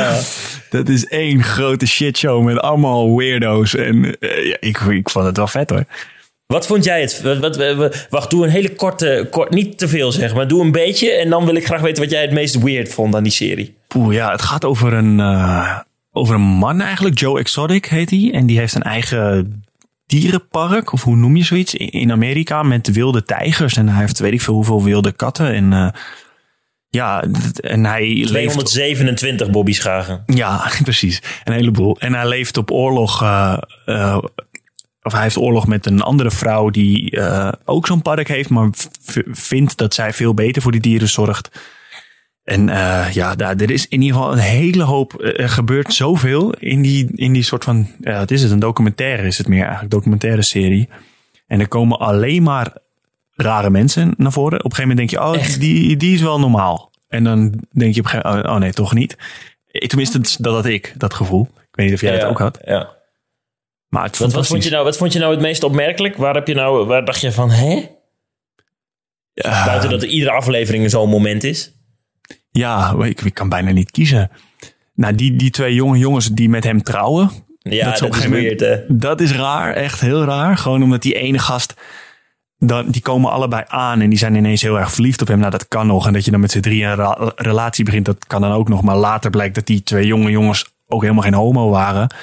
[0.70, 3.74] dat is één grote shitshow met allemaal weirdo's.
[3.74, 5.84] En uh, ja, ik, ik vond het wel vet hoor.
[6.46, 7.22] Wat vond jij het?
[7.22, 10.72] Wat, wat, wacht, doe een hele korte, kort, niet te veel zeg, maar doe een
[10.72, 11.10] beetje.
[11.10, 13.76] En dan wil ik graag weten wat jij het meest weird vond aan die serie.
[13.96, 15.78] Oeh ja, het gaat over een, uh,
[16.12, 17.18] over een man eigenlijk.
[17.18, 18.30] Joe Exotic heet hij.
[18.32, 19.62] En die heeft een eigen
[20.08, 23.76] dierenpark, of hoe noem je zoiets, in Amerika met wilde tijgers.
[23.76, 25.54] En hij heeft weet ik veel hoeveel wilde katten.
[25.54, 25.88] En uh,
[26.88, 27.24] ja,
[27.60, 29.52] en hij 227 leeft...
[29.52, 30.22] Bobby Schagen.
[30.26, 31.22] Ja, precies.
[31.44, 31.98] Een heleboel.
[31.98, 33.22] En hij leeft op oorlog.
[33.22, 34.18] Uh, uh,
[35.02, 38.68] of hij heeft oorlog met een andere vrouw die uh, ook zo'n park heeft, maar
[39.30, 41.50] vindt dat zij veel beter voor die dieren zorgt.
[42.48, 45.22] En uh, ja, daar, er is in ieder geval een hele hoop.
[45.22, 47.86] Er gebeurt zoveel in die, in die soort van.
[48.00, 48.50] Ja, wat is het?
[48.50, 50.88] Een documentaire is het meer eigenlijk, documentaire serie.
[51.46, 52.72] En er komen alleen maar
[53.34, 54.58] rare mensen naar voren.
[54.58, 56.90] Op een gegeven moment denk je, oh, die, die is wel normaal.
[57.08, 57.40] En dan
[57.70, 59.16] denk je op een gegeven moment, oh, oh nee, toch niet.
[59.70, 61.42] Tenminste, dat had ik, dat gevoel.
[61.42, 62.58] Ik weet niet of jij ja, dat ook had.
[62.64, 62.96] Ja.
[63.88, 66.16] Maar het Wat, wat, vond je nou, wat vond je nou het meest opmerkelijk?
[66.16, 67.88] Waar, heb je nou, waar dacht je van, hè?
[69.32, 71.72] Ja, Buiten dat er iedere aflevering zo'n moment is.
[72.58, 74.30] Ja ik, ik kan bijna niet kiezen.
[74.94, 77.30] Nou, die, die twee jonge jongens die met hem trouwen.
[77.58, 78.96] Ja, dat, is op een is gegeven weird, moment- hè?
[78.96, 80.56] Dat is raar, echt heel raar.
[80.56, 81.74] Gewoon omdat die ene gast,
[82.58, 85.38] dan, die komen allebei aan en die zijn ineens heel erg verliefd op hem.
[85.38, 86.06] Nou, dat kan nog.
[86.06, 88.82] En dat je dan met z'n drie een relatie begint, dat kan dan ook nog.
[88.82, 92.14] Maar later blijkt dat die twee jonge jongens ook helemaal geen homo waren.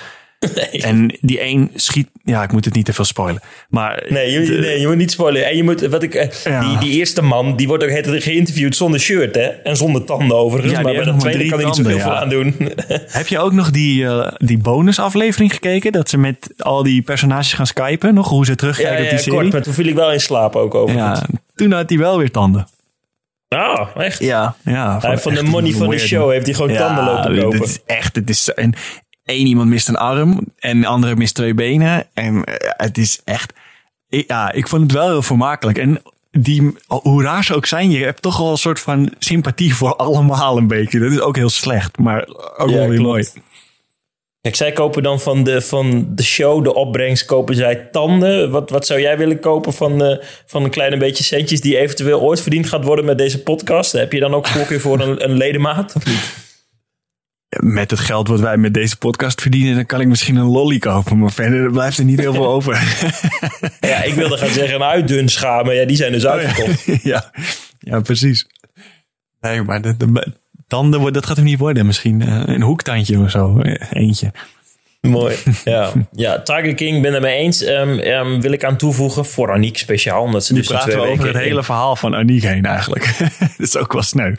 [0.72, 3.42] En die een schiet, ja, ik moet het niet te veel spoilen.
[3.70, 5.46] Maar Nee je, de- nee, je moet niet spoilen.
[5.46, 6.60] En je moet, wat ik, eh, Ja.
[6.60, 9.42] die, die eerste man, die wordt ook het geïnterviewd zonder shirt, hè?
[9.42, 10.74] En zonder tanden overigens.
[10.74, 12.56] Ja, die maar bij de tweede kan hij niet zoveel voor aan doen.
[13.20, 15.92] Heb je ook nog die, eh, die bonusaflevering gekeken?
[15.92, 18.14] Dat ze met al die personages gaan skypen?
[18.14, 19.40] Nog hoe ze ja, terugkijken op ja, die serie?
[19.40, 21.20] kort, maar toen viel ik wel in slaap ook overigens.
[21.20, 21.26] ja,
[21.56, 22.68] toen had hij wel weer tanden.
[23.48, 24.20] Ah, echt?
[24.20, 24.98] Ja, ja.
[25.02, 27.62] Heeft van de money van de show heeft hij gewoon tanden lopen dit kopen.
[27.64, 28.74] is echt, het is en
[29.26, 32.08] één iemand mist een arm en de andere mist twee benen.
[32.14, 33.54] En eh, het is echt,
[34.08, 35.78] ja, ik vond het wel heel vermakelijk.
[35.78, 36.02] En
[36.32, 39.96] die, hoe raar ze ook zijn, je hebt toch wel een soort van sympathie voor
[40.06, 41.00] allemaal een beetje.
[41.00, 43.28] Dat is ook heel slecht, maar ook Ja, wel weer mooi.
[44.42, 48.52] Kijk, zij kopen dan van de, van de show, de opbrengst, kopen zij tanden.
[48.52, 52.22] Wat, wat zou jij willen kopen van, eh, van een klein beetje centjes die eventueel
[52.22, 53.92] ooit verdiend gaat worden met deze podcast?
[53.92, 55.96] Heb je dan ook voorkeur voor een, een ledemaat?
[55.96, 56.45] Of niet?
[57.60, 60.80] Met het geld wat wij met deze podcast verdienen, dan kan ik misschien een lolly
[60.80, 61.18] kopen.
[61.20, 62.74] Maar verder blijft er niet heel veel over.
[63.80, 66.86] Ja, ik wilde gaan zeggen een uitdunschaar, maar ja, die zijn dus uitverkocht.
[67.04, 67.32] ja,
[67.80, 68.48] ja, precies.
[69.42, 70.34] Nee, maar de, de,
[70.68, 71.86] tanden, dat gaat hem niet worden.
[71.86, 73.60] Misschien eh, een hoektandje of zo.
[73.60, 74.32] eh, Eentje.
[75.10, 75.36] Mooi.
[75.64, 77.64] Ja, ja Tiger King, ben het mee eens.
[77.64, 81.08] Ehm, ehm, wil ik aan toevoegen voor Aniek speciaal, omdat ze Nu dus praten we
[81.08, 83.18] over het hele verhaal van Aniek heen eigenlijk.
[83.40, 84.34] dat is ook wel sneu.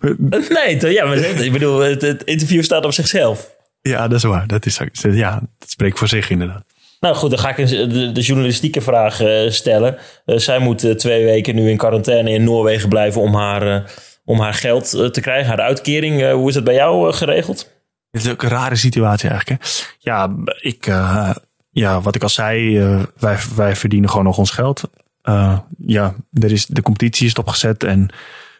[0.48, 3.50] Nee, ja, maar ik bedoel, het, het interview staat op zichzelf.
[3.82, 4.46] Ja, dat is waar.
[4.46, 6.64] Dat, is, ja, dat spreekt voor zich inderdaad.
[7.00, 9.96] Nou goed, dan ga ik de, de journalistieke vraag eh, stellen.
[10.24, 13.92] Eh, zij moet eh, twee weken nu in quarantaine in Noorwegen blijven om haar,
[14.24, 16.30] om haar geld te krijgen, haar uitkering.
[16.30, 17.70] Hoe is dat bij jou geregeld?
[18.10, 19.62] Het is ook een rare situatie eigenlijk.
[19.62, 19.68] Hè?
[19.98, 21.30] Ja, ik, eh,
[21.70, 24.90] ja, wat ik al zei, eh, wij, wij verdienen gewoon nog ons geld.
[25.22, 28.06] Eh, ja, er is, de competitie is opgezet en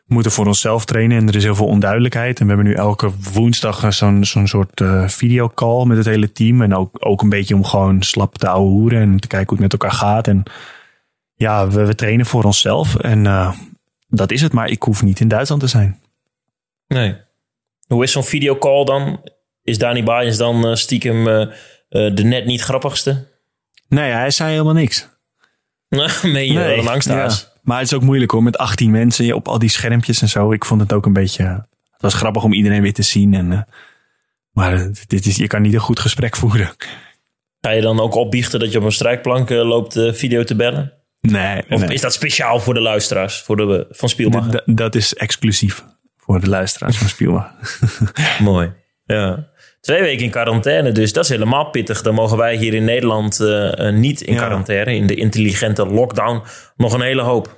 [0.07, 1.19] we moeten voor onszelf trainen.
[1.19, 2.41] En er is heel veel onduidelijkheid.
[2.41, 6.63] En we hebben nu elke woensdag zo'n zo'n soort videocall met het hele team.
[6.63, 9.63] En ook, ook een beetje om gewoon slap te ouwe hoeren en te kijken hoe
[9.63, 10.29] het met elkaar gaat.
[10.29, 10.45] En
[11.41, 12.97] ja, we, we trainen voor onszelf.
[12.97, 13.53] En eh,
[14.09, 16.01] dat is het, maar ik hoef niet in Duitsland te zijn.
[16.87, 17.17] Nee.
[17.87, 19.21] Hoe is zo'n videocall dan?
[19.71, 23.27] Is Dani Baaiens dan eh, stiekem eh, eh, de net niet grappigste?
[23.89, 25.09] Nee, hij zei helemaal niks.
[26.23, 27.41] Meen je wel een angsthaas.
[27.41, 27.61] ja.
[27.63, 30.53] Maar het is ook moeilijk hoor, met 18 mensen op al die schermpjes en zo.
[30.53, 31.45] Ik vond het ook een beetje...
[31.93, 33.35] Het was grappig om iedereen weer te zien.
[33.35, 33.67] En,
[34.53, 36.71] maar dit is, je kan niet een goed gesprek voeren.
[37.61, 40.93] Ga je dan ook opbiechten dat je op een strijkplank loopt eh, video te bellen?
[41.21, 41.95] Nee, Of nee.
[41.95, 44.63] is dat speciaal voor de luisteraars voor de, van Spielmacher?
[44.67, 45.85] Dat is exclusief
[46.17, 47.47] voor de luisteraars van Spielman.
[48.39, 48.73] Mooi.
[49.05, 49.50] Ja.
[49.81, 52.03] Twee weken in quarantaine, dus dat is helemaal pittig.
[52.03, 54.39] Dan mogen wij hier in Nederland eh, eh, niet in Ja.
[54.41, 56.43] quarantaine, in de intelligente lockdown,
[56.77, 57.57] nog een hele hoop.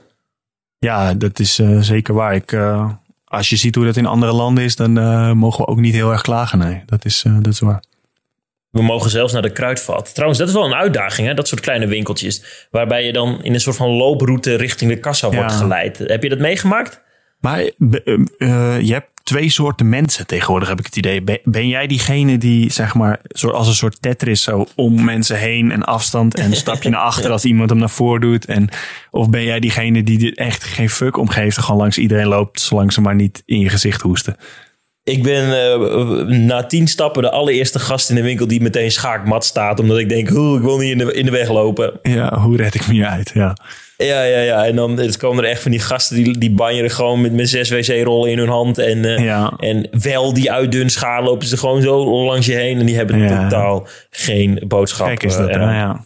[0.78, 2.34] Ja, dat is eh, zeker waar.
[2.34, 2.56] Ik,
[3.24, 4.92] als je ziet hoe dat in andere landen is, dan
[5.36, 6.58] mogen we ook niet heel erg klagen.
[6.58, 7.82] Nee, dat is, dat is waar.
[8.70, 10.10] We mogen zelfs naar de kruidvat.
[10.14, 11.34] Trouwens, dat is wel een uitdaging, hè?
[11.34, 12.66] dat soort kleine winkeltjes.
[12.70, 15.36] Waarbij je dan in een soort van looproute richting de kassa Ja.
[15.36, 15.98] wordt geleid.
[15.98, 17.02] Heb je dat meegemaakt?
[17.42, 21.22] Maar be- eh, je hebt twee soorten mensen tegenwoordig, heb ik het idee.
[21.22, 23.20] Ben, ben jij diegene die, zeg maar,
[23.52, 27.30] als een soort Tetris zo om mensen heen en afstand en een stapje naar achter
[27.36, 28.44] als iemand hem naar voren doet?
[28.44, 28.68] En,
[29.10, 32.26] of ben jij diegene die er echt geen fuck om geeft en gewoon langs iedereen
[32.26, 34.36] loopt, zolang ze maar niet in je gezicht hoesten?
[35.04, 39.44] Ik ben eh, na tien stappen de allereerste gast in de winkel die meteen schaakmat
[39.44, 39.80] staat.
[39.80, 41.98] Omdat ik denk, "Oeh, ik wil niet in de, in de weg lopen.
[42.02, 43.30] Ja, hoe red ik me hier uit?
[43.34, 43.56] Ja.
[43.96, 44.64] Ja, ja, ja.
[44.66, 47.48] En dan het komen er echt van die gasten die, die banjeren gewoon met, met
[47.48, 48.78] zes wc-rollen in hun hand.
[48.78, 49.52] En, Ja.
[49.58, 52.78] en wel die uitdun schaar lopen ze gewoon zo langs je heen.
[52.78, 53.42] En die hebben Ja.
[53.42, 55.06] totaal geen boodschap.
[55.06, 55.74] Kijk is dat, eh, eraan.
[55.74, 56.04] ja.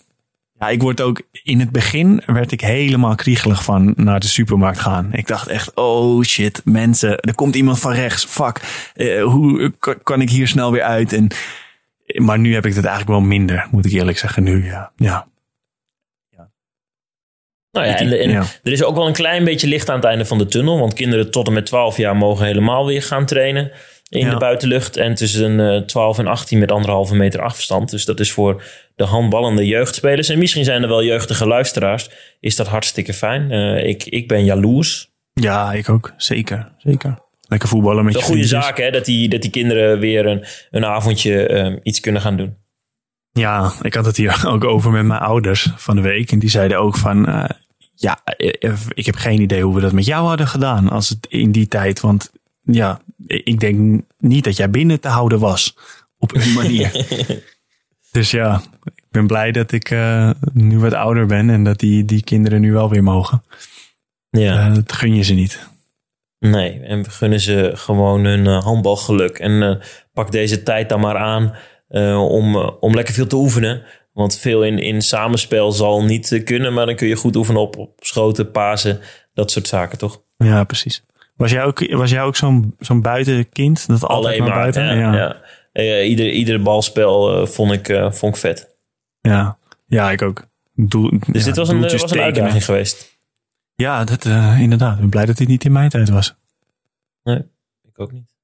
[0.58, 4.78] Ja, ik word ook, in het begin werd ik helemaal kriegelig van naar de supermarkt
[4.78, 5.08] gaan.
[5.12, 8.60] Ik dacht echt, oh shit, mensen, er komt iemand van rechts, fuck.
[8.94, 9.72] Eh, hoe
[10.02, 11.12] kan- ik hier snel weer uit?
[11.12, 11.28] En,
[12.06, 14.42] maar nu heb ik het eigenlijk wel minder, moet ik eerlijk zeggen.
[14.42, 14.90] Nu, ja.
[14.96, 15.26] ja.
[17.76, 18.44] Nou ja, en, en Ja.
[18.62, 20.78] er is ook wel een klein beetje licht aan het einde van de tunnel.
[20.78, 23.70] Want kinderen tot en met 12 jaar mogen helemaal weer gaan trainen.
[24.08, 24.30] in Ja.
[24.30, 24.96] de buitenlucht.
[24.96, 27.90] En tussen eh 12 en 18 met anderhalve meter afstand.
[27.90, 28.62] Dus dat is voor
[28.96, 30.28] de handballende jeugdspelers.
[30.28, 32.10] En misschien zijn er wel jeugdige luisteraars.
[32.40, 33.50] Is dat hartstikke fijn.
[33.50, 35.08] Eh, ik, ik ben jaloers.
[35.32, 36.12] Ja, ik ook.
[36.16, 36.72] Zeker.
[36.78, 37.18] Zeker.
[37.48, 40.26] Lekker voetballen met is je een goede zaak hè, dat die, dat die kinderen weer
[40.26, 42.56] een, een avondje eh, iets kunnen gaan doen.
[43.32, 46.32] Ja, ik had het hier ook over met mijn ouders van de week.
[46.32, 47.28] En die zeiden ook van...
[47.96, 48.20] eh, ja,
[48.58, 50.88] eh, ik heb geen idee hoe we dat met jou hadden gedaan.
[50.88, 52.00] Als het in die tijd.
[52.00, 52.32] Want
[52.62, 55.76] ja, ik denk niet dat jij binnen te houden was.
[56.18, 57.06] Op een manier.
[58.10, 61.50] dus ja, ik ben blij dat ik eh, nu wat ouder ben.
[61.50, 63.42] En dat die, die kinderen nu wel weer mogen.
[64.30, 64.68] Ja.
[64.68, 65.68] Eh, dat gun je ze niet.
[66.38, 69.38] Nee, en we gunnen ze gewoon hun eh, handbalgeluk.
[69.38, 71.54] En eh, pak deze tijd dan maar aan
[71.88, 73.82] eh, om, eh, om lekker veel te oefenen.
[74.16, 77.60] Want veel in, in samenspel zal niet eh, kunnen, maar dan kun je goed oefenen
[77.60, 79.00] op, op schoten, pasen,
[79.34, 80.22] dat soort zaken, toch?
[80.36, 81.04] Ja, precies.
[81.34, 83.86] Was jij ook, was jij ook zo'n zo'n buitenkind?
[83.86, 84.58] Dat altijd Alleen maar.
[84.58, 84.84] buiten?
[84.84, 85.14] ja, ja.
[85.14, 85.36] ja.
[85.72, 88.76] Eh, ieder, ieder balspel eh, vond, ik, vond ik vet.
[89.20, 90.46] Ja, ja ik ook.
[90.74, 93.18] Doel, Dus ja, dit was een, was een uitdaging geweest.
[93.74, 94.24] Ja, dat,
[94.58, 94.94] inderdaad.
[94.94, 96.34] Ik ben blij dat dit niet in mijn tijd was.
[97.24, 98.35] Ik ook niet.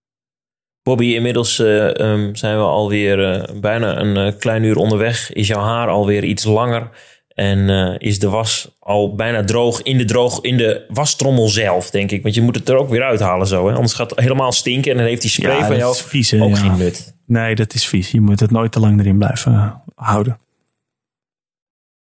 [0.83, 5.33] Bobby, inmiddels eh, ehm, zijn we alweer eh, bijna een eh, klein uur onderweg.
[5.33, 6.91] Is jouw haar alweer iets langer?
[7.35, 7.69] En
[7.99, 12.23] is de was al bijna droog in de, droog in de wastrommel zelf, denk ik.
[12.23, 13.69] Want je moet het er ook weer uithalen zo.
[13.69, 13.75] Hè?
[13.75, 16.43] Anders gaat het helemaal stinken en dan heeft die spray Ja, van jou vies, hè,
[16.43, 16.57] ook ja.
[16.57, 17.15] geen nut.
[17.27, 18.11] Nee, dat is vies.
[18.11, 20.39] Je moet het nooit te lang erin blijven houden.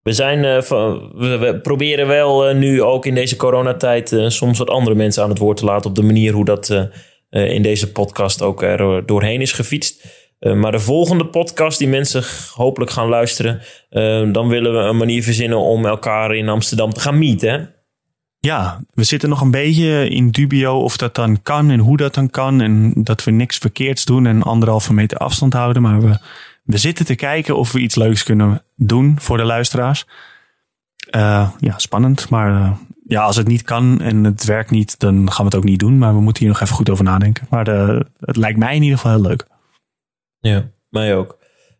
[0.02, 4.96] We, zijn, van- we, we proberen wel nu ook in deze coronatijd soms wat andere
[4.96, 5.90] mensen aan het woord te laten.
[5.90, 6.88] Op de manier hoe dat
[7.42, 10.04] in deze podcast ook er eh, doorheen is gefietst.
[10.38, 12.24] Eh, maar de volgende podcast die mensen
[12.54, 13.60] hopelijk gaan luisteren.
[13.90, 17.74] eh, dan willen we een manier verzinnen om elkaar in Amsterdam te gaan meeten.
[18.38, 22.14] Ja, we zitten nog een beetje in dubio of dat dan kan en hoe dat
[22.14, 22.60] dan kan.
[22.60, 25.82] En dat we niks verkeerds doen en anderhalve meter afstand houden.
[25.82, 26.18] Maar we,
[26.62, 30.06] we zitten te kijken of we iets leuks kunnen doen voor de luisteraars.
[31.10, 32.28] Eh, ja, spannend.
[32.28, 32.70] Maar eh,
[33.06, 35.78] ja, als het niet kan en het werkt niet, dan gaan we het ook niet
[35.78, 35.98] doen.
[35.98, 37.46] Maar we moeten hier nog even goed over nadenken.
[37.50, 39.46] Maar eh, het lijkt mij in ieder geval heel leuk.
[40.38, 41.38] Ja, mij ook.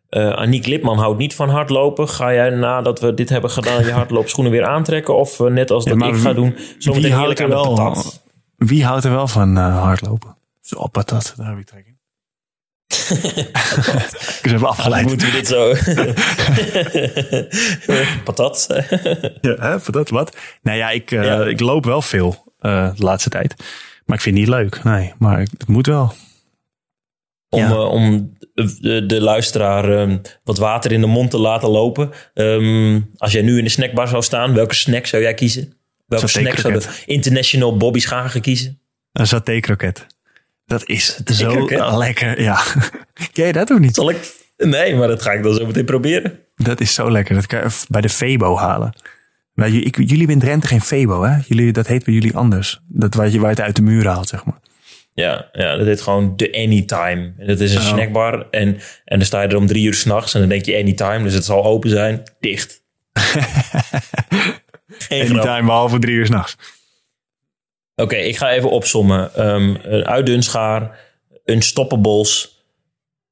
[0.09, 2.09] Eh Aniek Lipman houdt niet van hardlopen.
[2.09, 5.15] Ga jij nadat we dit hebben gedaan je hardloopschoenen weer aantrekken?
[5.17, 8.23] Of eh, net als Ja, dat ik ga doen, zometeen heerlijk aan de wel- patat?
[8.55, 10.35] Wie houdt er wel van eh, hardlopen?
[10.61, 11.94] Zo, patat, daar heb ik trek in.
[13.09, 15.05] Ik is even afgeleid.
[15.05, 15.73] Moeten we dit zo...
[18.23, 18.67] patat.
[19.41, 20.37] Ja, hè, patat, wat?
[20.61, 21.43] Nou ja, ik, eh, Ja.
[21.45, 23.53] ik loop wel veel eh, de laatste tijd.
[24.05, 24.83] Maar ik vind het niet leuk.
[24.83, 26.13] Nee, maar het moet wel.
[27.49, 27.69] om, Ja.
[27.69, 28.33] eh, om
[29.07, 32.11] de, luisteraar ehm, wat water in de mond te laten lopen.
[32.33, 35.73] Ehm, als jij nu in de snackbar zou staan, welke snack zou jij kiezen?
[36.07, 36.87] Welke snack zou de.
[37.05, 38.79] International Bobby Schagen kiezen?
[39.11, 40.05] Een saté-kroket.
[40.65, 42.41] Dat is zo lekker.
[42.41, 42.63] Ja.
[43.33, 43.95] Ken je dat ook niet?
[43.95, 44.33] Zal ik...
[44.57, 46.39] Nee, maar dat ga ik dan zo meteen proberen.
[46.55, 47.35] Dat is zo lekker.
[47.35, 48.93] Dat kan je bij de Febo halen.
[49.53, 51.37] Maar j- ik, jullie hebben in Drenthe geen Febo, hè?
[51.47, 52.79] Jullie, dat heet bij jullie anders.
[52.87, 54.57] Dat waar je, waar je het uit de muur haalt, zeg maar.
[55.13, 57.33] Ja, ja, dat heet gewoon de Anytime.
[57.37, 57.87] En dat is een Oh.
[57.87, 58.47] snackbar.
[58.51, 58.67] En,
[59.05, 61.23] en dan sta je er om drie uur s'nachts en dan denk je Anytime.
[61.23, 62.21] Dus het zal open zijn.
[62.39, 62.83] Dicht.
[64.87, 65.41] Geen En die grap.
[65.45, 66.55] time behalve drie uur s'nachts.
[67.95, 69.33] Oké, ik ga even opsommen.
[69.35, 70.99] Ehm een uitdunschaar,
[71.45, 72.63] een stoppenbols,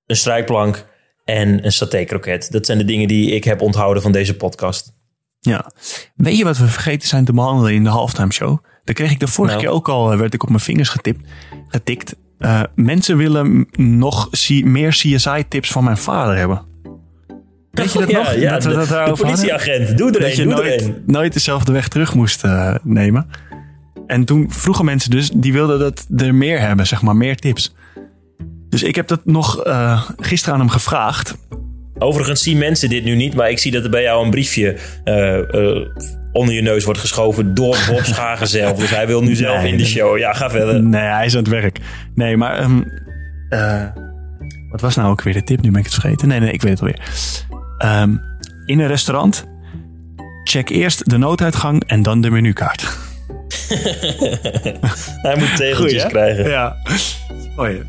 [0.06, 0.86] een strijkplank
[1.26, 2.52] en een saté-kroket.
[2.52, 4.92] Dat zijn de dingen die ik heb onthouden van deze podcast.
[5.40, 5.72] Ja.
[6.16, 8.58] Weet je wat we vergeten zijn te behandelen in de halftime show?
[8.84, 9.66] Daar kreeg ik de vorige Nou.
[9.66, 11.26] keer ook al, eh, werd ik op mijn vingers getipt,
[11.68, 12.16] getikt.
[12.40, 14.30] Eh, mensen willen nog
[14.64, 16.62] meer CSI-tips van mijn vader hebben.
[17.72, 18.34] Weet je dat ja, nog?
[18.36, 19.46] Ja, dat we dat de daarover hadden?
[19.48, 19.98] politieagent.
[19.98, 21.04] Doe er Dat je doe er nooit, een.
[21.06, 23.28] nooit dezelfde weg terug moest eh, nemen.
[24.14, 27.74] En toen vroegen mensen dus, die wilden dat er meer hebben, zeg maar, meer tips.
[28.70, 31.38] Dus ik heb dat nog eh, gisteren aan hem gevraagd.
[31.98, 34.78] Overigens zien mensen dit nu niet, maar ik zie dat er bij jou een briefje
[35.04, 35.88] eh, eh,
[36.32, 38.78] onder je neus wordt geschoven door Bob Schagen zelf.
[38.78, 40.18] Dus hij wil nu zelf Nee, in de show.
[40.18, 40.84] Ja, ga verder.
[40.84, 41.80] Nee, hij is aan het werk.
[42.16, 42.58] Nee, maar...
[42.58, 42.82] ehm,
[43.50, 43.84] eh,
[44.72, 45.62] wat was nou ook weer de tip?
[45.62, 46.28] Nu ben ik het vergeten.
[46.28, 47.00] Nee, nee, ik weet het alweer.
[47.78, 48.16] Ehm,
[48.66, 49.46] in een restaurant,
[50.44, 53.12] check eerst de nooduitgang en dan de menukaart.
[55.22, 56.50] Hij moet tegeltjes krijgen.
[56.50, 56.76] Ja.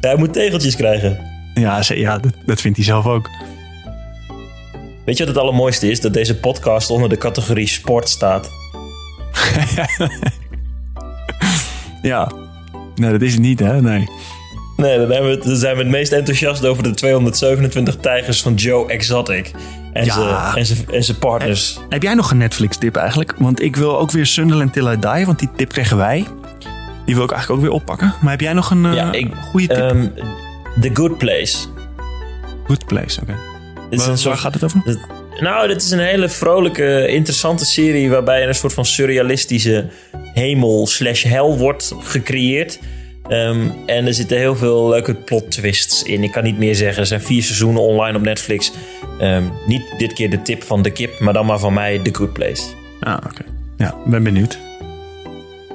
[0.01, 1.19] Hij moet tegeltjes krijgen.
[1.55, 3.31] Ja, ze- ja dat, dat vindt hij zelf ook.
[5.05, 6.01] Weet je wat het allermooiste is?
[6.01, 8.51] Dat deze podcast onder de categorie sport staat.
[12.03, 12.33] Ja.
[12.95, 13.81] Nee, dat is het niet, hè?
[13.81, 14.09] Nee.
[14.77, 19.51] Nee, dan, we zijn we het meest enthousiast over de 227 tijgers van Joe Exotic.
[19.93, 20.13] En Ja.
[20.15, 21.79] zijn en zijn- en zijn partners.
[21.89, 23.35] Heb jij nog een Netflix-tip eigenlijk?
[23.39, 26.25] Want ik wil ook weer Sunderland Till I Die, want die tip kregen wij.
[27.07, 28.15] Die wil ik eigenlijk ook weer oppakken.
[28.21, 29.77] Maar heb jij nog een uh, ik- goede tip?
[29.77, 30.07] Ehm,
[30.81, 31.57] The Good Place.
[32.67, 33.35] Good Place, oké.
[33.91, 34.83] Waar, soort gaat het over?
[34.85, 34.99] Dat-
[35.41, 39.87] nou, dit is een hele vrolijke, interessante serie waarbij een soort van surrealistische
[40.35, 42.79] hemel slash hel wordt gecreëerd.
[43.29, 46.23] Ehm, en er zitten heel veel leuke plot twists in.
[46.23, 47.01] Ik kan niet meer zeggen.
[47.01, 48.73] Er zijn vier seizoenen online op Netflix.
[49.19, 52.15] Ehm, niet dit keer de tip van de kip, maar dan maar van mij The
[52.15, 52.63] Good Place.
[53.01, 53.45] Ah, oké.
[53.77, 54.59] Ja, ben benieuwd.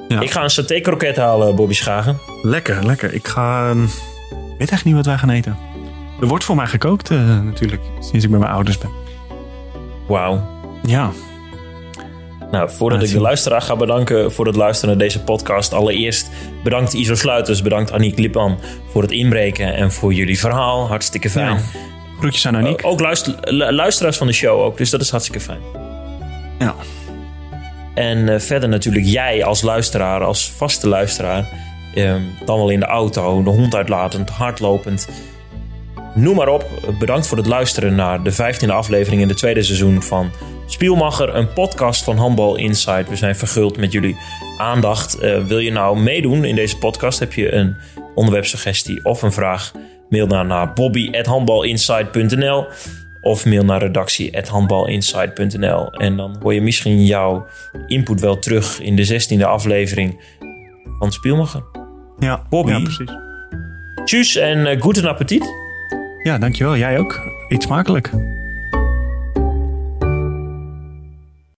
[0.07, 0.19] Ja.
[0.21, 2.17] Ik ga een saté kroket halen, Bobby Schagen.
[2.41, 3.13] Lekker, lekker.
[3.13, 3.69] Ik ga...
[3.69, 5.57] ehm, Ik weet echt niet wat wij gaan eten.
[6.21, 8.89] Er wordt voor mij gekookt eh, natuurlijk, sinds ik bij mijn ouders ben.
[10.07, 10.41] Wauw.
[10.83, 11.11] Ja,
[12.51, 15.73] Nou, voordat ik de luisteraar ga bedanken voor het luisteren naar deze podcast.
[15.73, 16.29] Allereerst
[16.63, 18.59] bedankt Iso Sluiters, bedankt Aniek Lipan
[18.91, 20.87] voor het inbreken en voor jullie verhaal.
[20.87, 21.55] Hartstikke fijn.
[21.55, 21.61] Ja.
[22.19, 22.79] groetjes aan Aniek.
[22.85, 25.59] ook luister, lu- luisteraars van de show ook, dus dat is hartstikke fijn.
[26.59, 26.75] Ja.
[27.93, 31.67] En eh, verder natuurlijk jij als luisteraar, als vaste luisteraar.
[31.95, 35.07] ehm, dan wel in de auto, de hond uitlatend, hardlopend.
[36.15, 36.65] Noem maar op.
[36.99, 40.31] Bedankt voor het luisteren naar de 15e aflevering in het tweede seizoen van
[40.65, 43.09] Spielmacher, een podcast van Handbal Insight.
[43.09, 44.17] We zijn verguld met jullie
[44.57, 45.19] aandacht.
[45.19, 47.19] Eh, wil je nou meedoen in deze podcast?
[47.19, 47.75] Heb je een
[48.15, 49.71] onderwerpsuggestie of een vraag?
[50.09, 52.67] Mail dan naar bobby.handbalinsight.nl
[53.21, 55.93] of mail naar redactie.handbalinsight.nl.
[55.93, 57.47] En dan hoor je misschien jouw
[57.87, 60.37] input wel terug in de 16e aflevering
[60.99, 61.63] van Spielmacher.
[62.19, 62.71] Ja, Bobby.
[62.71, 63.11] Ja, precies.
[64.05, 65.68] Tjus en uh, guten appetit.
[66.23, 66.77] Ja, dankjewel.
[66.77, 67.21] Jij ook.
[67.47, 68.11] Eet smakelijk.